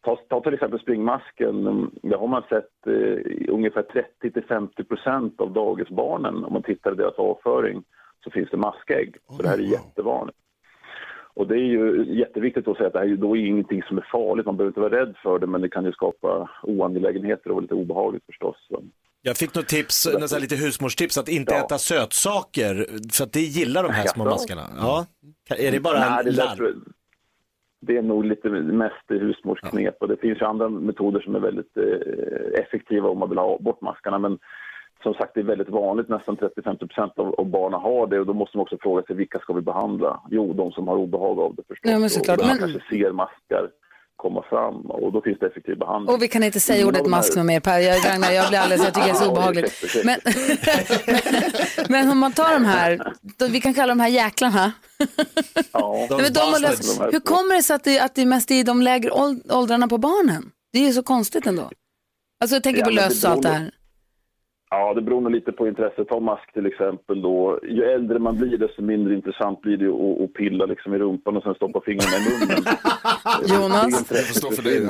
Ta, 0.01 0.15
ta 0.15 0.41
till 0.41 0.54
exempel 0.54 0.80
springmasken. 0.80 1.67
mm, 1.67 1.91
Där 2.04 2.17
har 2.17 2.28
man 2.28 2.43
sett 2.49 2.88
eh, 2.88 3.54
ungefär 3.54 3.86
30-50 4.23 4.84
procent 4.84 5.41
av 5.41 5.54
dagisbarnen, 5.54 6.43
om 6.45 6.54
man 6.54 6.63
tittar 6.63 6.91
i 6.91 6.95
deras 6.95 7.15
avföring, 7.15 7.84
så 8.23 8.32
finns 8.32 8.49
det 8.49 8.58
maskägg. 8.58 9.15
Så 9.30 9.41
det 9.41 9.49
här 9.49 9.58
är 9.58 9.62
jättevanligt. 9.62 10.38
Och 11.35 11.47
det 11.47 11.55
är 11.55 11.67
ju 11.75 12.05
jätteviktigt 12.19 12.67
att 12.67 12.77
säga 12.77 12.87
att 12.87 12.93
det 12.93 12.99
här 12.99 13.05
är 13.05 13.15
då 13.15 13.35
ingenting 13.35 13.83
som 13.83 13.97
är 13.97 14.07
farligt. 14.11 14.45
Man 14.45 14.57
behöver 14.57 14.69
inte 14.69 14.79
vara 14.79 15.01
rädd 15.01 15.15
för 15.23 15.39
det, 15.39 15.47
men 15.47 15.61
det 15.61 15.69
kan 15.69 15.85
ju 15.85 15.91
skapa 15.91 16.49
oangelägenheter 16.63 17.49
och 17.49 17.55
vara 17.55 17.61
lite 17.61 17.73
obehagligt 17.73 18.25
förstås. 18.25 18.55
Jag 19.21 19.37
fick 19.37 19.55
något 19.55 19.67
tips, 19.67 20.07
nästan 20.19 20.41
lite 20.41 20.55
husmorstips, 20.55 21.17
att 21.17 21.29
inte 21.29 21.55
äta 21.55 21.77
sötsaker, 21.77 22.85
för 23.11 23.23
att 23.23 23.33
det 23.33 23.39
gillar 23.39 23.83
de 23.83 23.91
här 23.91 24.07
små 24.07 24.25
maskarna. 24.25 24.61
Ja. 24.77 25.05
Är 25.57 25.71
det 25.71 25.79
bara 25.79 25.99
Nej, 25.99 26.23
det, 26.25 26.31
larv? 26.31 26.75
det 27.79 27.97
är 27.97 28.01
nog 28.01 28.25
lite 28.25 28.49
mest 28.49 29.05
husmorsknep 29.07 29.97
och 29.99 30.07
det 30.07 30.17
finns 30.17 30.41
ju 30.41 30.45
andra 30.45 30.69
metoder 30.69 31.19
som 31.19 31.35
är 31.35 31.39
väldigt 31.39 31.77
eh, 31.77 32.61
effektiva 32.61 33.09
om 33.09 33.19
man 33.19 33.29
vill 33.29 33.37
ha 33.37 33.57
bort 33.59 33.81
maskarna. 33.81 34.19
Men 34.19 34.39
som 35.05 35.13
sagt, 35.13 35.31
det 35.35 35.39
är 35.39 35.43
väldigt 35.53 35.69
vanligt, 35.69 36.09
nästan 36.09 36.37
30-50% 36.37 37.19
av, 37.19 37.35
av 37.41 37.45
barnen 37.57 37.79
har 37.81 38.07
det 38.07 38.19
och 38.19 38.25
då 38.25 38.33
måste 38.33 38.57
man 38.57 38.61
också 38.65 38.77
fråga 38.81 39.03
sig 39.03 39.15
vilka 39.15 39.39
ska 39.39 39.53
vi 39.53 39.61
behandla? 39.61 40.21
Jo, 40.31 40.53
de 40.53 40.71
som 40.71 40.87
har 40.87 40.95
obehag 40.95 41.39
av 41.39 41.55
det 41.55 41.63
förstås. 41.67 41.91
Ja, 41.91 41.99
men 41.99 42.09
såklart. 42.09 42.37
Och 42.39 42.43
de 42.47 42.49
Men- 42.49 42.57
kanske 42.59 42.79
ser 42.89 43.11
maskar 43.11 43.63
komma 44.15 44.43
fram 44.49 44.75
och 44.75 45.11
då 45.13 45.21
finns 45.21 45.39
det 45.39 45.45
effektiv 45.47 45.77
behandling. 45.77 46.15
Och 46.15 46.21
vi 46.23 46.27
kan 46.27 46.43
inte 46.43 46.59
säga 46.59 46.75
Ingen 46.77 46.87
ordet 46.87 47.03
de 47.03 47.09
mask 47.09 47.35
med 47.35 47.45
mer 47.45 47.59
Per. 47.59 47.79
Jag, 47.79 47.97
Ragnar, 48.05 48.31
jag 48.31 48.49
blir 48.49 48.59
alldeles, 48.59 48.83
jag 48.83 48.93
tycker 48.93 49.07
det 49.07 49.11
är 49.13 49.15
så 49.15 49.25
Ja, 49.25 49.31
obehagligt. 49.31 49.65
ursäkta, 49.83 50.29
ursäkta. 50.29 51.11
Men, 51.11 51.89
men 51.89 52.11
om 52.11 52.17
man 52.19 52.31
tar 52.31 52.53
de 52.53 52.65
här, 52.65 53.13
då, 53.39 53.47
vi 53.47 53.61
kan 53.61 53.73
kalla 53.73 53.91
de 53.95 53.99
här 53.99 54.09
jäklarna. 54.09 54.71
Ja, 55.71 56.07
de 56.09 56.39
har 56.39 56.59
löst, 56.61 57.01
hur 57.13 57.19
kommer 57.19 57.55
det 57.55 57.63
sig 57.63 57.75
att 57.75 57.83
det, 57.83 57.99
att 57.99 58.15
det 58.15 58.21
är 58.21 58.25
mest 58.25 58.51
i 58.51 58.63
de 58.63 58.81
lägre 58.81 59.09
åld- 59.11 59.51
åldrarna 59.51 59.87
på 59.87 59.97
barnen? 59.97 60.51
Det 60.73 60.79
är 60.79 60.83
ju 60.83 60.93
så 60.93 61.03
konstigt 61.03 61.47
ändå. 61.47 61.69
Alltså 62.41 62.55
jag 62.55 62.63
tänker 62.63 62.79
Ja, 62.81 62.85
på 62.85 62.91
löss 62.91 63.23
och 63.23 63.29
allt 63.31 63.41
det 63.43 63.49
här. 63.49 63.71
Ja, 64.77 64.93
det 64.93 65.01
beror 65.01 65.21
nog 65.21 65.31
lite 65.31 65.51
på 65.51 65.67
intresset. 65.67 66.07
Ta 66.07 66.19
mask 66.19 66.53
till 66.53 66.65
exempel 66.65 67.21
då. 67.21 67.59
Ju 67.63 67.83
äldre 67.83 68.19
man 68.19 68.38
blir 68.38 68.57
desto 68.57 68.81
mindre 68.81 69.13
intressant 69.13 69.61
blir 69.61 69.77
det 69.77 69.88
att, 69.88 70.21
att 70.21 70.33
pilla 70.33 70.65
liksom 70.65 70.93
i 70.93 70.97
rumpan 70.97 71.38
och 71.38 71.43
sen 71.43 71.55
stoppa 71.55 71.81
fingrarna 71.81 72.17
i 72.17 72.21
munnen. 72.29 72.63
Jonas? 73.61 74.07
Det 74.09 74.15
får 74.15 74.33
stå 74.33 74.51
för 74.51 74.63
dig. 74.63 74.81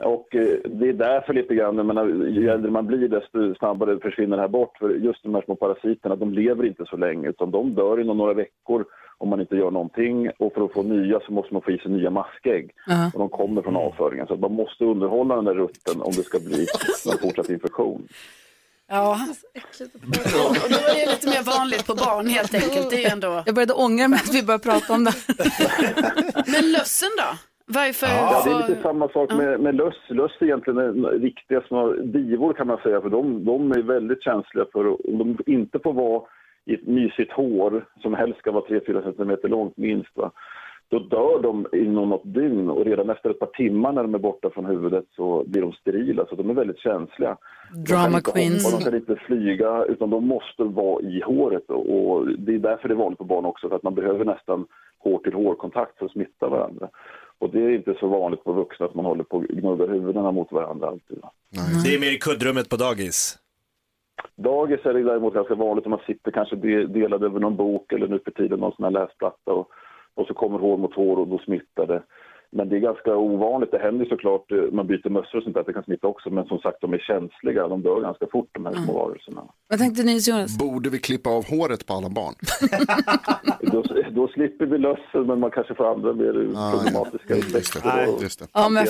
Och 0.00 0.34
eh, 0.34 0.58
det 0.64 0.88
är 0.88 0.92
därför 0.92 1.32
lite 1.32 1.54
grann, 1.54 1.76
jag 1.76 1.86
menar, 1.86 2.06
ju 2.06 2.48
äldre 2.48 2.70
man 2.70 2.86
blir 2.86 3.08
desto 3.08 3.54
snabbare 3.54 3.98
försvinner 3.98 4.36
det 4.36 4.42
här 4.42 4.48
bort. 4.48 4.78
För 4.78 4.90
just 4.90 5.22
de 5.22 5.34
här 5.34 5.42
små 5.42 5.56
parasiterna, 5.56 6.16
de 6.16 6.32
lever 6.32 6.66
inte 6.66 6.84
så 6.86 6.96
länge 6.96 7.28
utan 7.28 7.50
de 7.50 7.74
dör 7.74 8.00
inom 8.00 8.16
några 8.16 8.34
veckor 8.34 8.84
om 9.18 9.28
man 9.28 9.40
inte 9.40 9.56
gör 9.56 9.70
någonting. 9.70 10.30
Och 10.38 10.52
för 10.54 10.64
att 10.64 10.72
få 10.72 10.82
nya 10.82 11.20
så 11.20 11.32
måste 11.32 11.54
man 11.54 11.62
få 11.62 11.70
i 11.70 11.78
sig 11.78 11.90
nya 11.90 12.10
maskägg. 12.10 12.70
Och 13.14 13.18
de 13.18 13.28
kommer 13.28 13.62
från 13.62 13.76
avföringen. 13.76 14.26
Så 14.26 14.34
att 14.34 14.40
man 14.40 14.52
måste 14.52 14.84
underhålla 14.84 15.36
den 15.36 15.44
där 15.44 15.54
rutten 15.54 16.02
om 16.02 16.12
det 16.16 16.22
ska 16.22 16.38
bli 16.38 16.66
en 17.12 17.18
fortsatt 17.18 17.50
infektion. 17.50 18.08
Ja. 18.94 19.18
Och 20.62 20.68
då 20.70 20.76
är 20.76 21.06
det 21.06 21.10
lite 21.10 21.28
mer 21.28 21.42
vanligt 21.58 21.86
på 21.86 21.94
barn 21.94 22.26
helt 22.26 22.54
enkelt. 22.54 22.90
Det 22.90 23.04
är 23.04 23.12
ändå... 23.12 23.42
Jag 23.46 23.54
började 23.54 23.72
ångra 23.72 24.08
mig 24.08 24.18
att 24.24 24.34
vi 24.34 24.42
började 24.42 24.64
prata 24.70 24.92
om 24.94 25.04
det. 25.04 25.14
Men 26.46 26.72
lössen 26.72 27.08
då? 27.22 27.30
Varför? 27.66 28.06
Ja, 28.06 28.42
det 28.44 28.50
är 28.50 28.68
lite 28.68 28.82
samma 28.82 29.08
sak 29.08 29.32
med, 29.34 29.60
med 29.60 29.74
löss. 29.74 29.94
Löss 30.08 30.32
är 30.40 30.44
egentligen 30.46 30.78
en 30.78 31.04
riktiga 31.06 31.60
små 31.68 31.92
divor 31.92 32.52
kan 32.52 32.66
man 32.66 32.78
säga, 32.82 33.00
för 33.00 33.08
de, 33.10 33.44
de 33.44 33.72
är 33.72 33.82
väldigt 33.82 34.22
känsliga 34.22 34.64
för 34.72 34.84
att- 34.92 35.00
om 35.08 35.18
de 35.18 35.52
inte 35.52 35.78
får 35.78 35.92
vara 35.92 36.22
i 36.66 36.74
ett 36.74 36.86
mysigt 36.86 37.32
hår 37.32 37.84
som 38.02 38.14
helst 38.14 38.38
ska 38.38 38.50
vara 38.52 38.64
3-4 38.64 39.02
centimeter 39.02 39.48
långt 39.48 39.76
minst. 39.76 40.10
Va? 40.16 40.30
Då 40.92 40.98
dör 40.98 41.42
de 41.42 41.66
inom 41.72 42.08
något 42.08 42.34
dygn 42.34 42.70
och 42.70 42.84
redan 42.84 43.10
efter 43.10 43.30
ett 43.30 43.38
par 43.38 43.46
timmar 43.46 43.92
när 43.92 44.02
de 44.02 44.14
är 44.14 44.18
borta 44.18 44.50
från 44.50 44.66
huvudet 44.66 45.04
så 45.16 45.44
blir 45.46 45.62
de 45.62 45.72
sterila, 45.72 46.26
så 46.28 46.34
de 46.34 46.50
är 46.50 46.54
väldigt 46.54 46.78
känsliga. 46.78 47.36
de 47.74 47.92
Drama 47.92 48.02
kan 48.08 48.16
inte 48.16 48.30
queens. 48.32 48.64
Hoppa, 48.64 48.78
de 48.78 48.84
kan 48.84 48.94
inte 48.94 49.16
flyga, 49.26 49.84
utan 49.84 50.10
de 50.10 50.26
måste 50.26 50.62
vara 50.62 51.02
i 51.02 51.22
håret. 51.26 51.70
Och 51.70 52.28
det 52.38 52.54
är 52.54 52.58
därför 52.58 52.88
det 52.88 52.94
är 52.94 53.04
vanligt 53.04 53.18
på 53.18 53.24
barn 53.24 53.44
också, 53.44 53.68
för 53.68 53.76
att 53.76 53.82
man 53.82 53.94
behöver 53.94 54.24
nästan 54.24 54.66
hår 54.98 55.18
till 55.18 55.32
hårkontakt 55.32 55.98
för 55.98 56.06
att 56.06 56.12
smitta 56.12 56.48
varandra. 56.48 56.88
Och 57.38 57.50
det 57.50 57.60
är 57.64 57.70
inte 57.70 57.94
så 58.00 58.06
vanligt 58.06 58.44
på 58.44 58.52
vuxna 58.52 58.86
att 58.86 58.94
man 58.94 59.04
håller 59.04 59.24
på 59.24 59.36
och 59.36 59.44
gnuggar 59.44 59.88
huvudena 59.88 60.32
mot 60.32 60.52
varandra 60.52 60.86
alltid. 60.88 61.18
va. 61.22 61.30
Det 61.84 61.94
är 61.94 62.00
mer 62.00 62.14
i 62.16 62.18
kuddrummet 62.18 62.68
på 62.68 62.76
dagis. 62.76 63.38
Dagis 64.36 64.80
är 64.86 64.94
det 64.94 65.02
däremot 65.02 65.34
ganska 65.34 65.54
vanligt 65.54 65.84
om 65.86 65.90
man 65.90 66.00
sitter 66.06 66.30
kanske 66.30 66.56
de- 66.56 66.86
delad 66.86 67.24
över 67.24 67.40
någon 67.40 67.56
bok 67.56 67.92
eller 67.92 68.08
nu 68.08 68.18
för 68.24 68.30
tiden 68.30 68.60
någon 68.60 68.72
sån 68.76 68.84
här 68.84 68.90
läsplatta 68.90 69.52
och, 69.52 69.68
och 70.14 70.26
så 70.26 70.34
kommer 70.34 70.58
hår 70.58 70.76
mot 70.76 70.94
hår 70.94 71.16
och 71.16 71.28
då 71.28 71.38
smittar 71.38 71.86
det. 71.86 72.02
Men 72.56 72.68
det 72.68 72.76
är 72.76 72.80
ganska 72.80 73.16
ovanligt. 73.16 73.70
Det 73.70 73.78
händer 73.78 74.04
såklart, 74.06 74.52
eh, 74.52 74.58
man 74.72 74.86
byter 74.86 75.08
mössor 75.08 75.38
och 75.38 75.44
sånt 75.44 75.54
där, 75.54 75.60
att 75.60 75.66
det 75.66 75.72
kan 75.72 75.82
smitta 75.84 76.06
också. 76.06 76.30
Men 76.30 76.44
som 76.46 76.58
sagt, 76.58 76.80
de 76.80 76.92
är 76.92 76.98
känsliga. 76.98 77.68
De 77.68 77.82
dör 77.82 78.00
ganska 78.00 78.26
fort 78.32 78.48
de 78.52 78.66
här 78.66 78.72
små 78.72 78.92
varelserna. 78.92 79.42
Vad 79.68 79.78
tänkte 79.78 80.02
ni 80.02 80.18
Jonas? 80.18 80.58
Borde 80.58 80.90
vi 80.90 80.98
klippa 80.98 81.30
av 81.30 81.44
håret 81.44 81.86
på 81.86 81.94
alla 81.94 82.08
barn? 82.08 82.34
Då, 83.72 83.82
då 84.10 84.28
slipper 84.28 84.66
vi 84.66 84.78
lössen, 84.78 85.26
men 85.26 85.40
man 85.40 85.50
kanske 85.50 85.74
får 85.74 85.92
andra 85.92 86.12
mer 86.12 86.32
problematiska 86.72 87.36
effekter. 87.36 88.46
Ja, 88.52 88.68
men 88.68 88.86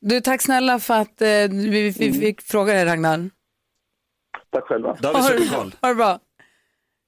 du, 0.00 0.20
tack 0.20 0.42
snälla 0.42 0.78
för 0.78 0.94
att 0.94 1.22
eh, 1.22 1.28
vi, 1.50 1.94
vi 1.98 2.12
fick 2.12 2.40
fråga 2.40 2.72
dig 2.72 2.84
Ragnar. 2.84 3.30
Tack 4.50 4.64
själva. 4.64 4.96
Vi. 5.38 5.48
Ha 5.82 5.88
det 5.88 5.94
bra. 5.94 6.18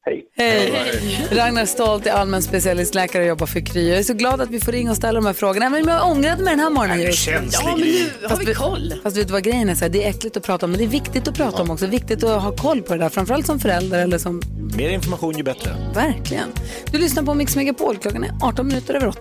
Hej. 0.05 0.25
Hej. 0.37 1.29
Ragnar 1.33 1.65
Stolt 1.67 2.07
är 2.07 2.11
allmän 2.11 2.43
specialistläkare 2.43 3.23
och 3.23 3.29
jobbar 3.29 3.47
för 3.47 3.61
Kry. 3.61 3.88
Jag 3.88 3.99
är 3.99 4.03
så 4.03 4.15
glad 4.15 4.41
att 4.41 4.51
vi 4.51 4.61
får 4.61 4.73
ringa 4.73 4.91
och 4.91 4.97
ställa 4.97 5.12
de 5.12 5.27
här 5.27 5.33
frågorna. 5.33 5.71
Men 5.71 5.85
jag 5.88 6.11
ångrade 6.11 6.43
mig 6.43 6.53
den 6.53 6.61
här 6.61 6.71
morgonen. 6.71 7.01
Är 7.01 7.05
just. 7.07 7.19
känslig, 7.19 7.61
Ja, 7.62 7.77
men 7.77 7.81
nu 7.81 8.29
har 8.29 8.37
vi 8.37 8.55
koll. 8.55 8.95
Fast 9.03 9.17
vet 9.17 9.27
du 9.27 9.33
vad 9.33 9.43
grejen 9.43 9.69
är? 9.69 9.75
Så 9.75 9.85
här, 9.85 9.88
det 9.88 10.05
är 10.05 10.11
äckligt 10.11 10.37
att 10.37 10.43
prata 10.43 10.67
om, 10.67 10.71
men 10.71 10.79
det 10.79 10.85
är 10.85 10.88
viktigt 10.88 11.29
att 11.29 11.35
prata 11.35 11.62
om 11.62 11.71
också. 11.71 11.87
Viktigt 11.87 12.25
att 12.25 12.43
ha 12.43 12.57
koll 12.57 12.83
på 12.83 12.93
det 12.93 12.99
där, 12.99 13.09
framförallt 13.09 13.47
som 13.47 13.61
förälder 13.61 13.99
eller 14.03 14.19
som... 14.19 14.43
Mer 14.77 14.91
information 14.91 15.37
ju 15.37 15.43
bättre. 15.43 15.71
Verkligen. 15.95 16.49
Du 16.91 16.99
lyssnar 16.99 17.23
på 17.23 17.35
Mix 17.35 17.57
Megapol. 17.57 17.97
Klockan 17.97 18.25
är 18.25 18.31
18 18.43 18.69
minuter 18.69 18.95
över 18.95 19.09
8. 19.09 19.21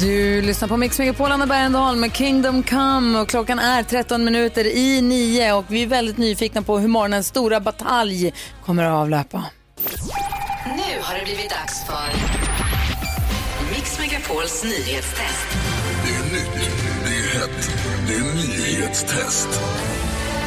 Du 0.00 0.42
lyssnar 0.42 0.68
på 0.68 0.76
Mix 0.76 0.98
Megapol, 0.98 1.32
Anna 1.32 1.46
Bergendahl 1.46 1.96
med 1.96 2.16
Kingdom 2.16 2.62
Come 2.62 3.18
och 3.18 3.28
klockan 3.28 3.58
är 3.58 3.82
13 3.82 4.24
minuter 4.24 4.66
i 4.66 5.02
9 5.02 5.52
och 5.52 5.64
vi 5.68 5.82
är 5.82 5.86
väldigt 5.86 6.16
nyfikna 6.16 6.62
på 6.62 6.78
hur 6.78 6.88
morgonens 6.88 7.26
stora 7.26 7.60
batalj 7.60 8.34
kommer 8.64 8.84
att 8.84 8.92
avlöpa. 8.92 9.44
Nu 10.64 11.00
har 11.00 11.18
det 11.18 11.24
blivit 11.24 11.50
dags 11.50 11.86
för 11.86 12.08
Mix 13.74 13.98
Megapols 13.98 14.64
nyhetstest. 14.64 15.46
Det 16.04 16.14
är 16.14 16.32
nytt, 16.32 16.70
det 17.04 17.14
är 17.14 17.40
hett, 17.40 17.70
det 18.08 18.14
är 18.14 18.34
nyhetstest. 18.34 19.48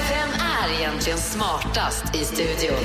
Vem 0.09 0.29
är 0.29 0.57
är 0.67 0.79
egentligen 0.79 1.17
smartast 1.19 2.15
i 2.15 2.25
studion? 2.25 2.83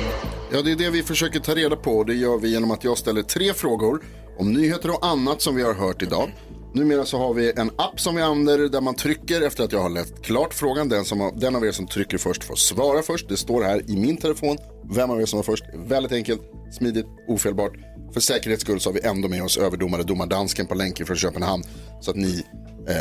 Ja, 0.52 0.62
det 0.62 0.72
är 0.72 0.76
det 0.76 0.90
vi 0.90 1.02
försöker 1.02 1.40
ta 1.40 1.54
reda 1.54 1.76
på. 1.76 2.04
Det 2.04 2.14
gör 2.14 2.38
vi 2.38 2.48
genom 2.48 2.70
att 2.70 2.84
jag 2.84 2.98
ställer 2.98 3.22
tre 3.22 3.54
frågor 3.54 4.02
om 4.38 4.52
nyheter 4.52 4.90
och 4.90 5.06
annat 5.06 5.42
som 5.42 5.56
vi 5.56 5.62
har 5.62 5.74
hört 5.74 6.02
idag. 6.02 6.30
Numera 6.74 7.04
så 7.04 7.18
har 7.18 7.34
vi 7.34 7.52
en 7.56 7.70
app 7.76 8.00
som 8.00 8.16
vi 8.16 8.22
använder 8.22 8.68
där 8.68 8.80
man 8.80 8.94
trycker 8.94 9.40
efter 9.42 9.64
att 9.64 9.72
jag 9.72 9.80
har 9.80 9.90
läst 9.90 10.22
klart 10.22 10.54
frågan. 10.54 10.88
Den, 10.88 11.04
som 11.04 11.20
har, 11.20 11.32
den 11.32 11.56
av 11.56 11.64
er 11.66 11.72
som 11.72 11.86
trycker 11.86 12.18
först 12.18 12.44
får 12.44 12.54
svara 12.56 13.02
först. 13.02 13.28
Det 13.28 13.36
står 13.36 13.62
här 13.62 13.90
i 13.90 13.96
min 13.96 14.16
telefon. 14.16 14.58
Vem 14.94 15.10
av 15.10 15.20
er 15.20 15.26
som 15.26 15.36
var 15.36 15.44
först. 15.44 15.64
Väldigt 15.74 16.12
enkelt, 16.12 16.40
smidigt, 16.78 17.06
ofelbart. 17.28 17.72
För 18.12 18.20
säkerhets 18.20 18.62
skull 18.62 18.80
så 18.80 18.88
har 18.90 18.94
vi 18.94 19.00
ändå 19.06 19.28
med 19.28 19.42
oss 19.42 19.56
överdomare 19.58 20.02
domardansken 20.02 20.66
på 20.66 20.74
länken 20.74 21.06
från 21.06 21.16
Köpenhamn. 21.16 21.62
Så 22.00 22.10
att 22.10 22.16
ni 22.16 22.44
eh, 22.88 22.94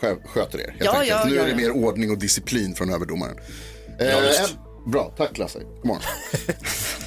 skö- 0.00 0.26
sköter 0.26 0.60
er 0.60 0.66
helt 0.70 0.84
Ja, 0.84 0.92
enkelt. 0.92 1.08
ja, 1.10 1.24
nu 1.28 1.34
ja, 1.36 1.42
är 1.42 1.44
det 1.46 1.50
ja. 1.50 1.56
mer 1.56 1.70
ordning 1.84 2.10
och 2.10 2.18
disciplin 2.18 2.74
från 2.74 2.90
överdomaren. 2.90 3.36
Eh, 4.00 4.16
en- 4.16 4.90
bra, 4.90 5.14
tack 5.16 5.38
Lasse. 5.38 5.58
God 5.58 5.84
morgon. 5.86 6.02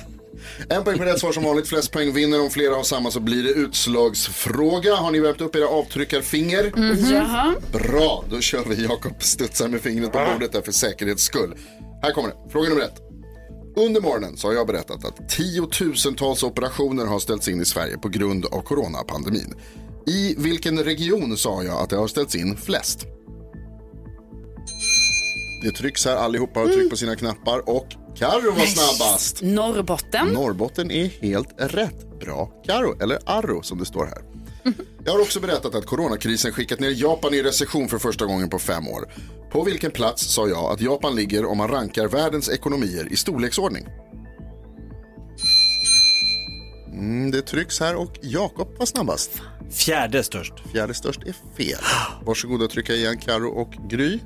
En 0.70 0.84
poäng 0.84 0.98
per 0.98 1.06
rätt 1.06 1.20
svar 1.20 1.32
som 1.32 1.44
vanligt. 1.44 1.68
Flest 1.68 1.92
poäng 1.92 2.14
vinner. 2.14 2.42
Om 2.42 2.50
flera 2.50 2.76
har 2.76 2.84
samma 2.84 3.12
så 3.12 3.20
blir 3.20 3.44
det 3.44 3.50
utslagsfråga. 3.50 4.96
Har 4.96 5.12
ni 5.12 5.20
värmt 5.20 5.42
upp 5.42 5.56
era 5.56 5.68
avtryckarfinger? 5.68 6.74
Jaha. 7.12 7.56
Bra, 7.72 8.24
då 8.30 8.42
kör 8.42 8.64
vi. 8.64 8.84
Jakob 8.84 9.24
studsar 9.24 9.68
med 9.68 9.82
fingret 9.82 10.12
på 10.12 10.20
bordet 10.34 10.52
där 10.52 10.62
för 10.62 10.72
säkerhets 10.72 11.24
skull. 11.24 11.56
Här 12.02 12.12
kommer 12.12 12.30
det. 12.30 12.52
Fråga 12.52 12.70
nummer 12.70 12.82
ett. 12.82 13.02
Under 13.76 14.02
morgonen 14.02 14.38
så 14.38 14.48
har 14.48 14.54
jag 14.54 14.68
berättat 14.68 15.06
att 15.06 15.30
tiotusentals 15.30 16.44
operationer 16.44 17.06
har 17.06 17.20
ställts 17.20 17.48
in 17.48 17.62
i 17.62 17.66
Sverige 17.66 17.98
på 17.98 18.10
grund 18.10 18.46
av 18.46 18.62
coronapandemin. 18.62 19.54
I 20.08 20.36
vilken 20.38 20.84
region 20.84 21.38
sa 21.38 21.64
jag 21.64 21.82
att 21.82 21.90
det 21.90 21.96
har 21.96 22.08
ställts 22.08 22.36
in 22.36 22.58
flest? 22.58 23.06
Det 25.64 25.72
trycks 25.72 26.06
här, 26.06 26.16
allihopa 26.16 26.60
har 26.60 26.68
tryckt 26.68 26.90
på 26.90 26.98
sina 26.98 27.16
knappar 27.16 27.70
och 27.70 27.88
Karo 28.18 28.52
var 28.52 28.66
snabbast. 28.66 29.42
Norrbotten. 29.42 30.28
Norrbotten 30.28 30.92
är 30.92 31.06
helt 31.06 31.50
rätt. 31.58 32.20
Bra 32.20 32.52
Karo, 32.66 33.02
eller 33.02 33.20
Arro 33.26 33.64
som 33.64 33.78
det 33.78 33.86
står 33.86 34.06
här. 34.06 34.22
Jag 35.06 35.12
har 35.12 35.22
också 35.22 35.40
berättat 35.40 35.76
att 35.76 35.86
coronakrisen 35.86 36.52
skickat 36.52 36.80
ner 36.80 36.92
Japan 37.02 37.34
i 37.34 37.44
recession 37.44 37.88
för 37.88 37.98
första 37.98 38.26
gången 38.26 38.50
på 38.50 38.60
fem 38.60 38.88
år. 38.88 39.14
På 39.52 39.64
vilken 39.64 39.92
plats 39.92 40.34
sa 40.34 40.48
jag 40.48 40.72
att 40.72 40.82
Japan 40.82 41.16
ligger 41.16 41.46
om 41.46 41.58
man 41.58 41.68
rankar 41.68 42.08
världens 42.08 42.50
ekonomier 42.50 43.14
i 43.14 43.16
storleksordning? 43.16 43.88
Mm, 46.94 47.32
det 47.32 47.42
trycks 47.42 47.80
här 47.80 47.96
och 47.96 48.12
Jakob 48.22 48.78
var 48.78 48.86
snabbast. 48.86 49.32
Fjärde 49.72 50.24
störst. 50.24 50.54
Fjärde 50.72 50.94
störst 50.94 51.24
är 51.24 51.36
fel. 51.58 51.80
Varsågoda 52.26 52.66
att 52.66 52.72
trycka 52.72 52.94
igen 52.94 53.18
Karo 53.18 53.50
och 53.50 53.72
Gry. 53.90 54.20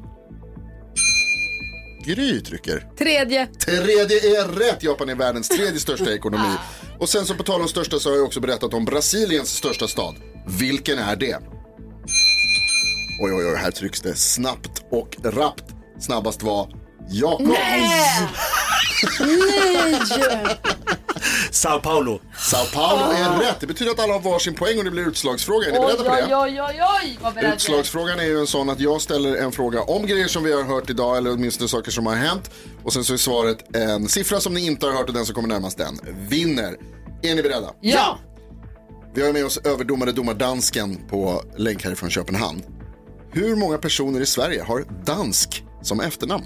Gry 2.05 2.41
trycker. 2.41 2.87
Tredje. 2.97 3.47
Tredje 3.47 4.41
är 4.41 4.47
rätt. 4.47 4.83
Japan 4.83 5.09
är 5.09 5.15
världens 5.15 5.47
tredje 5.47 5.79
största 5.79 6.13
ekonomi. 6.13 6.53
Och 6.99 7.09
sen 7.09 7.25
så 7.25 7.35
på 7.35 7.43
tal 7.43 7.61
om 7.61 7.67
största 7.67 7.99
så 7.99 8.09
har 8.09 8.15
jag 8.15 8.25
också 8.25 8.39
berättat 8.39 8.73
om 8.73 8.85
Brasiliens 8.85 9.49
största 9.55 9.87
stad. 9.87 10.15
Vilken 10.47 10.99
är 10.99 11.15
det? 11.15 11.37
Oj, 13.21 13.33
oj, 13.33 13.45
oj, 13.45 13.55
här 13.55 13.71
trycks 13.71 14.01
det 14.01 14.15
snabbt 14.15 14.83
och 14.91 15.15
rappt. 15.23 15.63
Snabbast 15.99 16.43
var 16.43 16.73
Jakob. 17.09 17.47
Nej! 17.47 18.27
Sao 21.51 21.79
Paulo. 21.79 22.19
Sao 22.37 22.65
Paulo 22.73 23.11
är 23.11 23.39
rätt. 23.39 23.59
Det 23.59 23.67
betyder 23.67 23.91
att 23.91 23.99
alla 23.99 24.13
har 24.13 24.19
varsin 24.19 24.53
poäng 24.53 24.77
och 24.77 24.83
det 24.83 24.91
blir 24.91 25.07
utslagsfråga. 25.07 25.67
Är 25.67 25.71
ni 25.71 25.77
Oj, 25.79 25.85
beredda 25.85 26.03
på 26.09 26.15
det? 26.15 26.35
oj, 26.35 26.61
oj, 26.61 26.61
oj, 26.61 26.81
oj, 27.03 27.17
vad 27.21 27.33
beredd 27.33 27.45
jag 27.45 27.51
är. 27.51 27.55
Utslagsfrågan 27.55 28.19
är 28.19 28.23
ju 28.23 28.39
en 28.39 28.47
sån 28.47 28.69
att 28.69 28.79
jag 28.79 29.01
ställer 29.01 29.35
en 29.35 29.51
fråga 29.51 29.81
om 29.81 30.05
grejer 30.05 30.27
som 30.27 30.43
vi 30.43 30.53
har 30.53 30.63
hört 30.63 30.89
idag 30.89 31.17
eller 31.17 31.31
åtminstone 31.31 31.67
saker 31.67 31.91
som 31.91 32.05
har 32.05 32.15
hänt. 32.15 32.51
Och 32.83 32.93
sen 32.93 33.03
så 33.03 33.13
är 33.13 33.17
svaret 33.17 33.75
en 33.75 34.09
siffra 34.09 34.39
som 34.39 34.53
ni 34.53 34.65
inte 34.65 34.85
har 34.85 34.93
hört 34.93 35.07
och 35.07 35.13
den 35.13 35.25
som 35.25 35.35
kommer 35.35 35.47
närmast 35.47 35.77
den 35.77 35.99
vinner. 36.29 36.75
Är 37.21 37.35
ni 37.35 37.43
beredda? 37.43 37.73
Ja! 37.81 38.19
Vi 39.13 39.25
har 39.25 39.33
med 39.33 39.45
oss 39.45 39.57
överdomare 39.57 40.11
domardansken 40.11 41.07
på 41.09 41.43
länk 41.57 41.83
härifrån 41.83 42.09
Köpenhamn. 42.09 42.61
Hur 43.31 43.55
många 43.55 43.77
personer 43.77 44.21
i 44.21 44.25
Sverige 44.25 44.63
har 44.63 44.85
dansk 45.05 45.63
som 45.81 45.99
efternamn? 45.99 46.45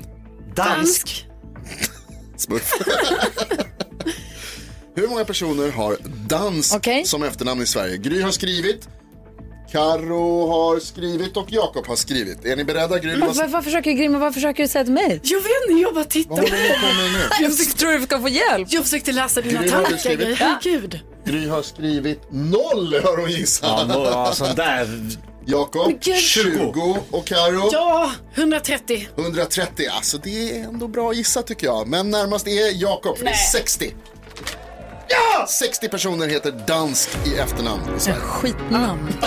Dansk. 0.56 1.28
Smurf. 2.38 2.72
Hur 4.96 5.08
många 5.08 5.26
personer 5.26 5.72
har 5.72 5.98
dansk 6.28 6.76
Okej. 6.76 7.06
som 7.06 7.24
efternamn 7.24 7.62
i 7.62 7.66
Sverige? 7.66 7.98
Gry 7.98 8.22
har 8.22 8.32
skrivit, 8.32 8.88
Karo 9.72 10.48
har 10.48 10.80
skrivit 10.80 11.38
och 11.38 11.52
Jakob 11.52 11.88
har 11.88 11.96
skrivit. 11.96 12.46
Är 12.46 12.56
ni 12.56 12.64
beredda? 12.64 13.00
Gry, 13.00 13.16
vad, 13.20 13.36
vad, 13.36 13.50
vad 13.50 13.64
försöker 13.64 13.92
Grimma, 13.92 14.20
vad 14.20 14.34
försöker 14.34 14.64
du 14.64 14.70
säga 14.70 14.84
till 14.84 14.94
mig? 14.94 15.20
Jag 15.24 15.38
vet 15.42 15.52
inte, 15.70 15.82
jag 15.82 15.94
bara 15.94 16.04
tittar. 16.04 16.30
vad 16.36 16.40
håller 16.40 16.64
ni 16.64 16.70
på 16.70 16.86
med 17.04 17.12
nu? 17.14 17.20
Jag 17.42 17.52
försöker- 17.58 17.78
tror 17.78 17.92
du 17.94 18.02
ska 18.06 18.20
få 18.22 18.30
hjälp. 18.30 18.68
Jag 18.72 18.84
försökte 18.84 19.12
läsa 19.12 19.42
dina 19.42 19.62
Gry, 19.62 19.70
har 19.70 19.78
du 19.80 19.84
tankar. 19.86 19.98
skrivit? 20.00 20.28
Gry. 20.28 20.36
Herregud. 20.36 21.00
Gry 21.26 21.48
har 21.48 21.62
skrivit 21.62 22.22
noll, 22.32 22.94
har 23.04 23.18
hon 23.18 23.32
Ja, 23.32 23.38
gissat. 23.38 23.88
nå- 23.88 24.06
ja, 24.06 24.32
sån 24.34 24.56
där. 24.56 24.88
Jakob, 25.48 25.92
Gud. 26.02 26.16
20 26.18 26.98
och 27.12 27.26
Karo 27.26 27.70
Ja, 27.72 28.12
130. 28.36 29.08
130. 29.18 29.86
Alltså 29.92 30.18
det 30.18 30.52
är 30.60 30.64
ändå 30.64 30.88
bra 30.88 31.14
gissat 31.14 31.48
tycker 31.48 31.68
jag. 31.68 31.88
Men 31.88 32.10
närmast 32.12 32.48
är 32.48 32.82
Jakob, 32.82 33.18
för 33.18 33.26
det 33.26 33.32
är 33.32 33.36
60. 33.52 33.94
Ja! 35.16 35.48
60 35.48 35.90
personer 35.90 36.28
heter 36.28 36.52
dansk 36.52 37.18
i 37.26 37.36
efternamn 37.36 37.96
i 37.98 38.00
Sverige. 38.00 38.20
Skitnamn. 38.20 39.08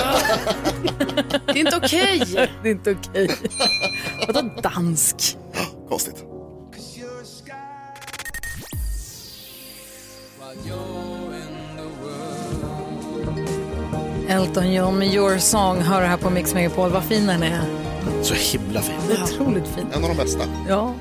Det 1.47 1.53
är 1.53 1.57
inte 1.57 1.77
okej. 1.77 2.23
Det 2.63 2.69
är 2.69 2.73
inte 2.73 2.97
okej. 3.01 3.31
Vadå 4.27 4.51
dansk? 4.63 5.37
Konstigt. 5.89 6.25
Elton 14.29 14.73
John 14.73 14.99
med 14.99 15.15
Your 15.15 15.39
Song 15.39 15.81
hör 15.81 16.03
här 16.03 16.17
på 16.17 16.31
Mix 16.31 16.55
Megapol. 16.55 16.91
Vad 16.91 17.05
fin 17.05 17.27
den 17.27 17.43
är. 17.43 17.61
Så 18.23 18.35
himla 18.35 18.83
fin. 18.83 18.95
Otroligt 19.25 19.69
fin. 19.69 19.87
En 19.95 20.05
av 20.05 20.09
de 20.09 20.17
bästa. 20.17 20.45
Ja. 20.69 20.95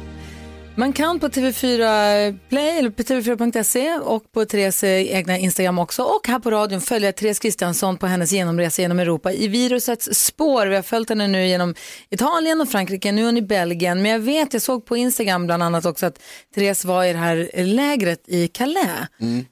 Man 0.80 0.94
kan 0.94 1.20
på 1.20 1.28
TV4 1.28 2.40
Play 2.50 2.78
eller 2.80 2.90
på 2.90 3.04
tv4.se 3.04 4.00
och 4.00 4.32
på 4.32 4.46
Therese 4.46 4.84
egna 4.84 5.38
Instagram 5.38 5.80
också 5.80 6.04
och 6.04 6.28
här 6.28 6.40
på 6.40 6.52
radion 6.52 6.82
följa 6.82 7.12
Therese 7.12 7.40
Kristiansson 7.40 7.98
på 7.98 8.08
hennes 8.08 8.32
genomresa 8.32 8.82
genom 8.82 9.00
Europa 9.00 9.32
i 9.32 9.48
virusets 9.48 10.26
spår. 10.26 10.68
Vi 10.68 10.76
har 10.76 10.82
följt 10.82 11.10
henne 11.10 11.28
nu 11.28 11.48
genom 11.48 11.76
Italien 12.10 12.62
och 12.62 12.70
Frankrike, 12.70 13.12
nu 13.12 13.22
är 13.22 13.26
hon 13.26 13.38
i 13.38 13.42
Belgien. 13.42 14.02
Men 14.02 14.12
jag 14.12 14.20
vet, 14.20 14.54
jag 14.54 14.62
såg 14.62 14.86
på 14.86 14.98
Instagram 14.98 15.46
bland 15.46 15.64
annat 15.64 15.86
också 15.86 16.06
att 16.06 16.22
Therese 16.56 16.86
var 16.86 17.04
i 17.04 17.14
det 17.14 17.20
här 17.20 17.66
lägret 17.66 18.24
i 18.28 18.48
Calais. 18.48 19.00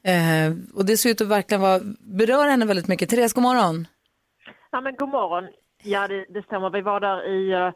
Eh, 0.03 0.75
och 0.75 0.85
det 0.85 0.97
ser 0.97 1.09
ut 1.09 1.21
att 1.21 1.27
verkligen 1.27 1.61
vara, 1.61 1.79
berör 1.99 2.47
henne 2.47 2.65
väldigt 2.65 2.87
mycket. 2.87 3.09
Therese, 3.09 3.33
god 3.33 3.43
morgon. 3.43 3.87
Ja, 4.71 4.81
men 4.81 4.95
god 4.95 5.09
morgon. 5.09 5.43
Ja, 5.83 6.07
det, 6.07 6.25
det 6.33 6.43
stämmer. 6.43 6.69
Vi 6.69 6.81
var 6.81 6.99
där 6.99 7.35
i, 7.35 7.51
eh, 7.51 7.71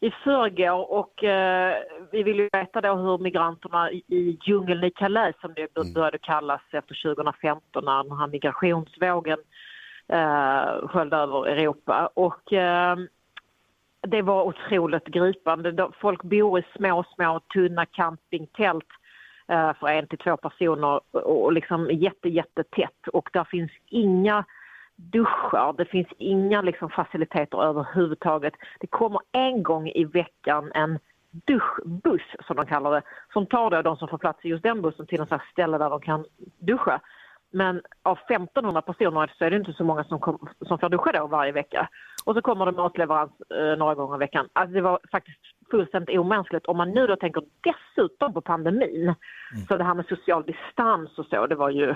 i 0.00 0.10
förrgår 0.10 0.92
och 0.92 1.24
eh, 1.24 1.74
vi 2.12 2.22
ville 2.22 2.42
ju 2.42 2.48
veta 2.52 2.80
då 2.80 2.94
hur 2.94 3.18
migranterna 3.18 3.90
i, 3.90 4.02
i 4.08 4.38
djungeln 4.44 4.84
i 4.84 4.90
Calais, 4.90 5.36
som 5.40 5.54
det 5.54 5.74
b- 5.74 5.92
började 5.94 6.18
kallas 6.18 6.60
efter 6.70 7.14
2015 7.14 7.84
när 7.84 8.02
den 8.04 8.18
här 8.18 8.26
migrationsvågen 8.26 9.38
eh, 10.08 10.88
sköljde 10.88 11.16
över 11.16 11.46
Europa. 11.46 12.10
Och 12.14 12.52
eh, 12.52 12.96
det 14.00 14.22
var 14.22 14.42
otroligt 14.42 15.04
gripande. 15.06 15.72
De- 15.72 15.92
Folk 16.00 16.22
bor 16.22 16.58
i 16.58 16.62
små, 16.76 17.04
små 17.14 17.40
tunna 17.54 17.86
campingtält 17.86 18.86
eh, 19.48 19.72
för 19.74 19.88
en 19.88 20.06
till 20.06 20.18
två 20.18 20.36
personer 20.36 21.00
och 21.10 21.42
och 21.44 21.52
liksom 21.52 21.90
jätte, 21.90 22.28
jättetätt. 22.28 23.08
Och 23.12 23.28
där 23.32 23.44
finns 23.44 23.70
inga 23.88 24.44
duschar, 24.98 25.74
det 25.78 25.84
finns 25.84 26.08
inga 26.18 26.62
liksom 26.62 26.90
faciliteter 26.90 27.62
överhuvudtaget. 27.62 28.54
Det 28.80 28.86
kommer 28.86 29.20
en 29.32 29.62
gång 29.62 29.88
i 29.88 30.04
veckan 30.04 30.72
en 30.74 30.98
duschbuss, 31.30 32.22
som 32.46 32.56
de 32.56 32.66
kallar 32.66 32.90
det, 32.90 33.02
som 33.32 33.46
tar 33.46 33.70
då 33.70 33.82
de 33.82 33.96
som 33.96 34.08
får 34.08 34.18
plats 34.18 34.44
i 34.44 34.48
just 34.48 34.62
den 34.62 34.82
bussen 34.82 35.06
till 35.06 35.20
något 35.20 35.42
ställe 35.52 35.78
där 35.78 35.90
de 35.90 36.00
kan 36.00 36.24
duscha. 36.58 37.00
Men 37.50 37.82
av 38.02 38.18
1500 38.28 38.82
personer 38.82 39.32
så 39.38 39.44
är 39.44 39.50
det 39.50 39.56
inte 39.56 39.72
så 39.72 39.84
många 39.84 40.04
som, 40.04 40.18
kom, 40.20 40.48
som 40.66 40.78
får 40.78 40.88
duscha 40.88 41.12
då 41.12 41.26
varje 41.26 41.52
vecka. 41.52 41.88
Och 42.24 42.34
så 42.34 42.42
kommer 42.42 42.66
det 42.66 42.72
matleverans 42.72 43.30
eh, 43.40 43.78
några 43.78 43.94
gånger 43.94 44.16
i 44.16 44.18
veckan. 44.18 44.48
Alltså 44.52 44.74
det 44.74 44.80
var 44.80 44.98
faktiskt 45.12 45.38
fullständigt 45.70 46.18
omänskligt. 46.18 46.66
Om 46.66 46.76
man 46.76 46.90
nu 46.90 47.06
då 47.06 47.16
tänker 47.16 47.42
dessutom 47.60 48.32
på 48.32 48.40
pandemin, 48.40 49.14
så 49.68 49.76
det 49.76 49.84
här 49.84 49.94
med 49.94 50.06
social 50.06 50.44
distans 50.44 51.18
och 51.18 51.26
så, 51.26 51.46
det 51.46 51.54
var 51.54 51.70
ju 51.70 51.94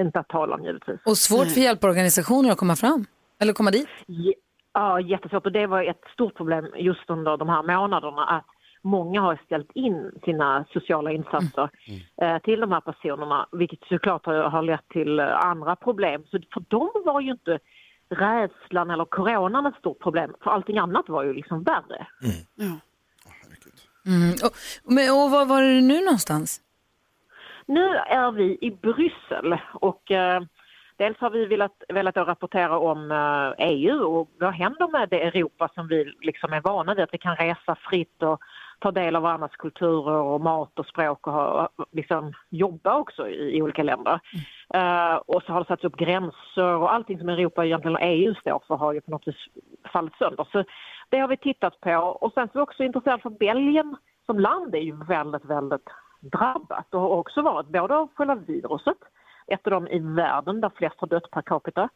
inte 0.00 0.18
att 0.18 0.28
tala 0.28 0.54
om 0.54 0.64
givetvis. 0.64 1.00
Och 1.04 1.18
svårt 1.18 1.50
för 1.50 1.60
hjälporganisationer 1.60 2.50
att 2.50 2.58
komma 2.58 2.76
fram, 2.76 3.06
eller 3.40 3.52
komma 3.52 3.70
dit. 3.70 3.88
Ja, 4.72 5.00
jättesvårt. 5.00 5.46
Och 5.46 5.52
det 5.52 5.66
var 5.66 5.82
ett 5.82 6.04
stort 6.12 6.36
problem 6.36 6.66
just 6.76 7.10
under 7.10 7.36
de 7.36 7.48
här 7.48 7.62
månaderna 7.62 8.24
att 8.24 8.46
många 8.82 9.20
har 9.20 9.40
ställt 9.44 9.70
in 9.74 10.10
sina 10.24 10.64
sociala 10.72 11.12
insatser 11.12 11.70
eh, 12.22 12.38
till 12.38 12.60
de 12.60 12.72
här 12.72 12.80
personerna, 12.80 13.48
vilket 13.52 13.78
såklart 13.88 14.26
har, 14.26 14.62
lett 14.62 14.88
till 14.88 15.18
eh, 15.18 15.46
andra 15.46 15.76
problem. 15.76 16.24
Så 16.30 16.38
för 16.52 16.64
dem 16.68 16.90
var 17.04 17.20
ju 17.20 17.30
inte 17.30 17.58
rädslan 18.08 18.90
eller 18.90 19.04
coronan 19.04 19.66
ett 19.66 19.78
stort 19.78 20.02
problem, 20.02 20.34
för 20.42 20.50
allting 20.50 20.78
annat 20.78 21.08
var 21.08 21.24
ju 21.24 21.34
liksom 21.34 21.62
värre. 21.62 22.06
Mm. 24.06 24.32
Och, 24.32 24.52
men, 24.84 25.10
och 25.10 25.30
var 25.30 25.46
var 25.46 25.62
är 25.62 25.74
du 25.74 25.80
nu 25.80 26.04
någonstans? 26.04 26.60
Nu 27.66 27.86
är 27.96 28.32
vi 28.32 28.58
i 28.60 28.70
Bryssel 28.70 29.58
och 29.72 30.10
eh, 30.10 30.40
dels 30.96 31.18
har 31.18 31.30
vi 31.30 31.46
velat, 31.46 31.82
velat 31.88 32.16
rapportera 32.16 32.78
om 32.78 33.10
eh, 33.10 33.68
EU 33.68 34.02
och 34.02 34.30
vad 34.40 34.54
händer 34.54 34.88
med 34.88 35.08
det 35.08 35.22
Europa 35.22 35.68
som 35.74 35.88
vi 35.88 36.04
liksom 36.20 36.52
är 36.52 36.60
vana 36.60 36.94
vid, 36.94 37.04
att 37.04 37.14
vi 37.14 37.18
kan 37.18 37.36
resa 37.36 37.76
fritt 37.90 38.22
och 38.22 38.40
ta 38.78 38.90
del 38.90 39.16
av 39.16 39.22
varandras 39.22 39.56
kulturer 39.56 40.22
och 40.22 40.40
mat 40.40 40.78
och 40.78 40.86
språk 40.86 41.26
och 41.26 41.32
ha, 41.32 41.68
liksom, 41.92 42.32
jobba 42.50 42.98
också 42.98 43.28
i, 43.28 43.56
i 43.56 43.62
olika 43.62 43.82
länder. 43.82 44.20
Eh, 44.74 45.14
och 45.14 45.42
så 45.42 45.52
har 45.52 45.60
det 45.60 45.66
satts 45.66 45.84
upp 45.84 45.96
gränser 45.96 46.74
och 46.74 46.94
allting 46.94 47.18
som 47.18 47.28
Europa 47.28 47.64
egentligen 47.64 47.96
och 47.96 48.02
EU 48.02 48.34
står 48.34 48.62
för 48.66 48.76
har 48.76 48.92
ju 48.92 49.00
på 49.00 49.10
något 49.10 49.28
vis 49.28 49.46
fallit 49.92 50.16
sönder. 50.18 50.46
Så 50.52 50.64
det 51.08 51.18
har 51.18 51.28
vi 51.28 51.36
tittat 51.36 51.80
på 51.80 51.96
och 52.20 52.32
sen 52.32 52.48
så 52.48 52.52
är 52.52 52.60
vi 52.60 52.64
också 52.64 52.84
intresserade 52.84 53.22
för 53.22 53.30
Belgien 53.30 53.96
som 54.26 54.38
land 54.38 54.74
är 54.74 54.80
ju 54.80 54.96
väldigt, 55.04 55.44
väldigt 55.44 55.88
drabbat 56.20 56.94
och 56.94 57.00
har 57.00 57.08
också 57.08 57.42
varit 57.42 57.68
både 57.68 57.96
av 57.96 58.08
själva 58.14 58.34
viruset, 58.34 58.98
ett 59.46 59.66
av 59.66 59.70
de 59.70 59.88
i 59.88 59.98
världen 59.98 60.60
där 60.60 60.70
flest 60.76 60.96
har 60.98 61.08
dött 61.08 61.30
per 61.30 61.42
capita, 61.42 61.88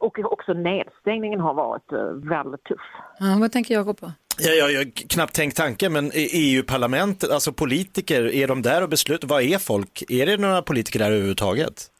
och 0.00 0.18
också 0.18 0.52
nedstängningen 0.52 1.40
har 1.40 1.54
varit 1.54 1.92
eh, 1.92 2.30
väldigt 2.30 2.64
tuff. 2.64 2.80
Ja, 3.18 3.36
vad 3.40 3.52
tänker 3.52 3.74
Jakob 3.74 4.00
på? 4.00 4.12
Ja, 4.38 4.52
jag 4.52 4.78
har 4.78 5.08
knappt 5.08 5.34
tänkt 5.34 5.56
tanken, 5.56 5.92
men 5.92 6.10
EU-parlamentet, 6.14 7.30
alltså 7.30 7.52
politiker, 7.52 8.34
är 8.34 8.48
de 8.48 8.62
där 8.62 8.82
och 8.82 8.88
beslutar? 8.88 9.28
Vad 9.28 9.42
är 9.42 9.58
folk? 9.58 10.02
Är 10.08 10.26
det 10.26 10.36
några 10.36 10.62
politiker 10.62 10.98
där 10.98 11.10
överhuvudtaget? 11.10 11.90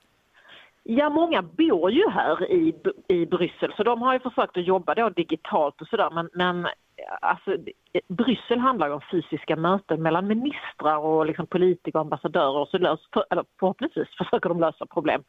Ja, 0.82 1.10
många 1.10 1.42
bor 1.42 1.90
ju 1.90 2.08
här 2.10 2.52
i, 2.52 2.74
i 3.08 3.26
Bryssel 3.26 3.72
så 3.76 3.82
de 3.82 4.02
har 4.02 4.12
ju 4.12 4.20
försökt 4.20 4.56
att 4.56 4.66
jobba 4.66 4.94
då 4.94 5.08
digitalt 5.08 5.80
och 5.80 5.88
sådär 5.88 6.10
men, 6.10 6.28
men 6.32 6.66
alltså, 7.20 7.56
Bryssel 8.08 8.58
handlar 8.58 8.86
ju 8.86 8.92
om 8.92 9.00
fysiska 9.10 9.56
möten 9.56 10.02
mellan 10.02 10.26
ministrar 10.26 10.98
och 10.98 11.26
liksom 11.26 11.46
politiker 11.46 11.98
och 11.98 12.00
ambassadörer 12.00 12.56
och 12.56 12.68
så 12.68 12.78
lös, 12.78 13.00
för, 13.12 13.24
eller 13.30 13.44
förhoppningsvis 13.60 14.08
försöker 14.18 14.48
de 14.48 14.60
lösa 14.60 14.86
problem. 14.86 15.24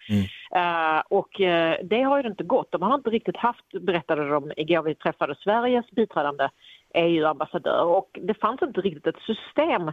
Eh, 0.56 1.02
och 1.10 1.42
eh, 1.42 1.78
det 1.84 2.02
har 2.02 2.24
ju 2.24 2.30
inte 2.30 2.44
gått. 2.44 2.72
De 2.72 2.82
har 2.82 2.96
inte 2.96 3.10
riktigt 3.10 3.38
haft, 3.38 3.66
berättade 3.82 4.30
de 4.30 4.52
igår, 4.58 4.84
vi 4.84 4.96
träffade 4.96 5.36
Sveriges 5.36 5.92
biträdande 5.92 6.50
EU-ambassadör 6.94 7.84
och 7.84 8.20
det 8.22 8.34
fanns 8.34 8.62
inte 8.62 8.82
riktigt 8.82 9.08
ett 9.08 9.22
system 9.22 9.92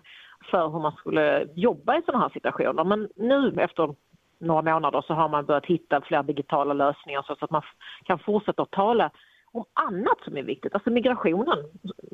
för 0.50 0.68
hur 0.68 0.80
man 0.80 0.92
skulle 0.92 1.46
jobba 1.54 1.98
i 1.98 2.02
sådana 2.02 2.24
här 2.24 2.32
situationer. 2.32 2.84
Men 2.84 3.08
nu 3.16 3.54
efter 3.58 3.94
några 4.38 4.62
månader 4.62 5.04
så 5.06 5.14
har 5.14 5.28
man 5.28 5.46
börjat 5.46 5.66
hitta 5.66 6.00
fler 6.00 6.22
digitala 6.22 6.74
lösningar 6.74 7.22
så 7.22 7.36
att 7.40 7.50
man 7.50 7.62
kan 8.04 8.18
fortsätta 8.18 8.62
att 8.62 8.70
tala 8.70 9.10
om 9.56 9.64
annat 9.88 10.18
som 10.24 10.36
är 10.36 10.42
viktigt, 10.42 10.74
alltså 10.74 10.90
migrationen 10.90 11.58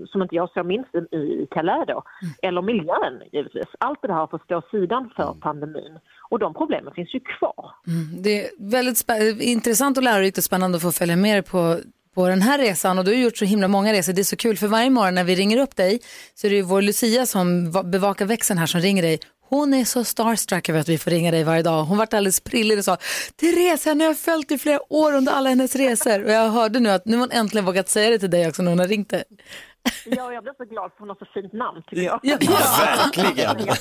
som 0.06 0.22
inte 0.22 0.34
jag 0.34 0.50
så 0.50 0.62
minst 0.64 0.94
i, 0.94 1.16
i 1.16 1.46
Calais 1.50 1.84
då, 1.88 2.02
eller 2.42 2.62
miljön 2.62 3.22
givetvis. 3.32 3.66
Allt 3.78 3.98
det 4.02 4.12
har 4.12 4.26
fått 4.26 4.44
stå 4.44 4.62
sidan 4.70 5.10
för 5.16 5.34
pandemin 5.40 5.98
och 6.30 6.38
de 6.38 6.54
problemen 6.54 6.94
finns 6.94 7.14
ju 7.14 7.20
kvar. 7.20 7.70
Mm, 7.86 8.22
Det 8.22 8.44
är 8.44 8.50
väldigt 8.58 9.42
intressant 9.42 9.96
och 9.98 10.04
lärorikt 10.04 10.38
och 10.38 10.44
spännande 10.44 10.76
att 10.76 10.82
få 10.82 10.92
följa 10.92 11.16
med 11.16 11.34
dig 11.34 11.42
på, 11.42 11.78
på 12.14 12.28
den 12.28 12.42
här 12.42 12.58
resan 12.58 12.98
och 12.98 13.04
du 13.04 13.10
har 13.10 13.18
gjort 13.18 13.36
så 13.36 13.44
himla 13.44 13.68
många 13.68 13.92
resor. 13.92 14.12
Det 14.12 14.20
är 14.22 14.24
så 14.24 14.36
kul 14.36 14.56
för 14.56 14.66
varje 14.66 14.90
morgon 14.90 15.14
när 15.14 15.24
vi 15.24 15.34
ringer 15.34 15.58
upp 15.62 15.76
dig 15.76 16.00
så 16.34 16.46
är 16.46 16.50
det 16.50 16.56
ju 16.56 16.62
vår 16.62 16.82
Lucia 16.82 17.26
som 17.26 17.70
va- 17.70 17.82
bevakar 17.82 18.26
växeln 18.26 18.58
här 18.58 18.66
som 18.66 18.80
ringer 18.80 19.02
dig. 19.02 19.18
Hon 19.54 19.74
är 19.74 19.84
så 19.84 20.04
starstruck 20.04 20.68
över 20.68 20.80
att 20.80 20.88
vi 20.88 20.98
får 20.98 21.10
ringa 21.10 21.30
dig 21.30 21.44
varje 21.44 21.62
dag. 21.62 21.84
Hon 21.84 21.98
vart 21.98 22.14
alldeles 22.14 22.40
prillig 22.40 22.78
och 22.78 22.84
sa 22.84 22.96
Therese, 23.40 23.84
henne 23.84 24.04
har 24.04 24.10
jag 24.10 24.18
följt 24.18 24.50
i 24.50 24.58
flera 24.58 24.92
år 24.92 25.12
under 25.14 25.32
alla 25.32 25.48
hennes 25.48 25.76
resor. 25.76 26.24
Och 26.24 26.30
jag 26.30 26.50
hörde 26.50 26.80
nu 26.80 26.90
att 26.90 27.06
nu 27.06 27.16
har 27.16 27.20
hon 27.20 27.30
äntligen 27.30 27.64
vågat 27.64 27.88
säga 27.88 28.10
det 28.10 28.18
till 28.18 28.30
dig 28.30 28.48
också 28.48 28.62
när 28.62 28.70
hon 28.70 28.78
har 28.78 28.88
ringt 28.88 29.10
dig. 29.10 29.24
Ja, 30.06 30.32
jag 30.32 30.42
blir 30.42 30.52
så 30.56 30.64
glad 30.64 30.90
för 30.92 30.98
hon 30.98 31.08
har 31.08 31.16
så 31.16 31.26
fint 31.34 31.52
namn 31.52 31.82
tycker 31.90 32.02
jag. 32.02 32.20
Ja, 32.22 32.36
verkligen. 32.40 33.76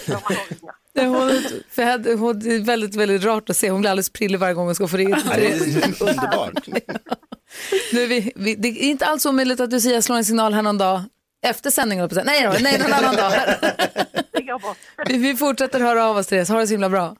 Ja, 0.93 1.03
hon, 1.03 1.41
för 1.69 1.81
jag 1.81 1.89
hade, 1.89 2.13
hon, 2.13 2.39
det 2.39 2.55
är 2.55 2.59
väldigt, 2.59 2.95
väldigt 2.95 3.23
rart 3.23 3.49
att 3.49 3.57
se. 3.57 3.69
Hon 3.69 3.81
blir 3.81 3.91
alldeles 3.91 4.09
prillig 4.09 4.39
varje 4.39 4.53
gång 4.53 4.65
hon 4.65 4.75
ska 4.75 4.87
få 4.87 4.97
ringa 4.97 5.15
till 5.15 5.29
Ja, 5.29 5.35
det 5.37 5.59
Therese. 5.59 6.01
är 6.01 6.09
underbart. 6.09 6.67
Nu 7.93 8.03
är 8.03 8.07
vi, 8.07 8.31
vi, 8.35 8.55
det 8.55 8.67
är 8.67 8.89
inte 8.89 9.05
alls 9.05 9.25
omöjligt 9.25 9.59
att 9.59 9.71
Lucia 9.71 10.01
slår 10.01 10.15
en 10.17 10.25
signal 10.25 10.53
här 10.53 10.61
någon 10.61 10.77
dag 10.77 11.01
efter 11.45 11.69
sändningen. 11.69 12.09
Nej, 12.25 12.43
då, 12.43 12.53
nej, 12.59 12.79
någon 12.79 12.93
annan 12.93 13.15
dag. 13.15 13.33
Går 14.51 14.59
bra. 14.59 14.75
Vi, 15.05 15.35
fortsätter 15.35 15.79
höra 15.79 16.05
av 16.05 16.17
oss, 16.17 16.27
Therese. 16.27 16.49
Ha 16.49 16.59
det 16.59 16.67
så 16.67 16.73
himla 16.73 16.89
bra. 16.89 17.15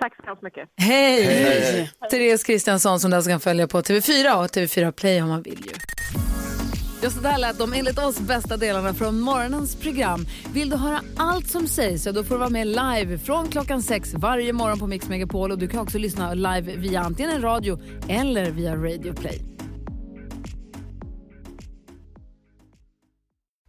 Tack 0.00 0.16
så 0.16 0.22
hemskt 0.26 0.42
mycket. 0.42 0.68
Hej! 0.76 1.22
Hej. 1.22 1.90
Therese 2.10 2.42
Kristiansson 2.44 3.00
som 3.00 3.10
du 3.10 3.16
alltså 3.16 3.30
kan 3.30 3.40
följa 3.40 3.68
på 3.68 3.80
TV4 3.80 4.44
och 4.44 4.46
TV4 4.46 4.92
Play 4.92 5.22
om 5.22 5.28
man 5.28 5.42
vill 5.42 5.60
ju. 5.66 5.72
Just 7.02 7.22
det 7.22 7.28
där 7.28 7.38
lät 7.38 7.58
de 7.58 7.72
enligt 7.72 7.98
oss 7.98 8.20
bästa 8.20 8.56
delarna 8.56 8.94
från 8.94 9.20
morgonens 9.20 9.76
program. 9.76 10.26
Vill 10.54 10.70
du 10.70 10.76
höra 10.76 11.00
allt 11.16 11.48
som 11.48 11.66
sägs 11.66 12.02
så 12.02 12.12
då 12.12 12.24
får 12.24 12.34
du 12.34 12.38
vara 12.38 12.50
med 12.50 12.66
live 12.66 13.18
från 13.18 13.48
klockan 13.48 13.82
sex 13.82 14.14
varje 14.14 14.52
morgon 14.52 14.78
på 14.78 14.86
Mix 14.86 15.08
Megapol 15.08 15.50
och 15.50 15.58
du 15.58 15.68
kan 15.68 15.80
också 15.80 15.98
lyssna 15.98 16.34
live 16.34 16.76
via 16.76 17.00
antingen 17.00 17.30
en 17.30 17.42
radio 17.42 17.78
eller 18.08 18.50
via 18.50 18.74
Radio 18.74 19.14
Play. 19.14 19.53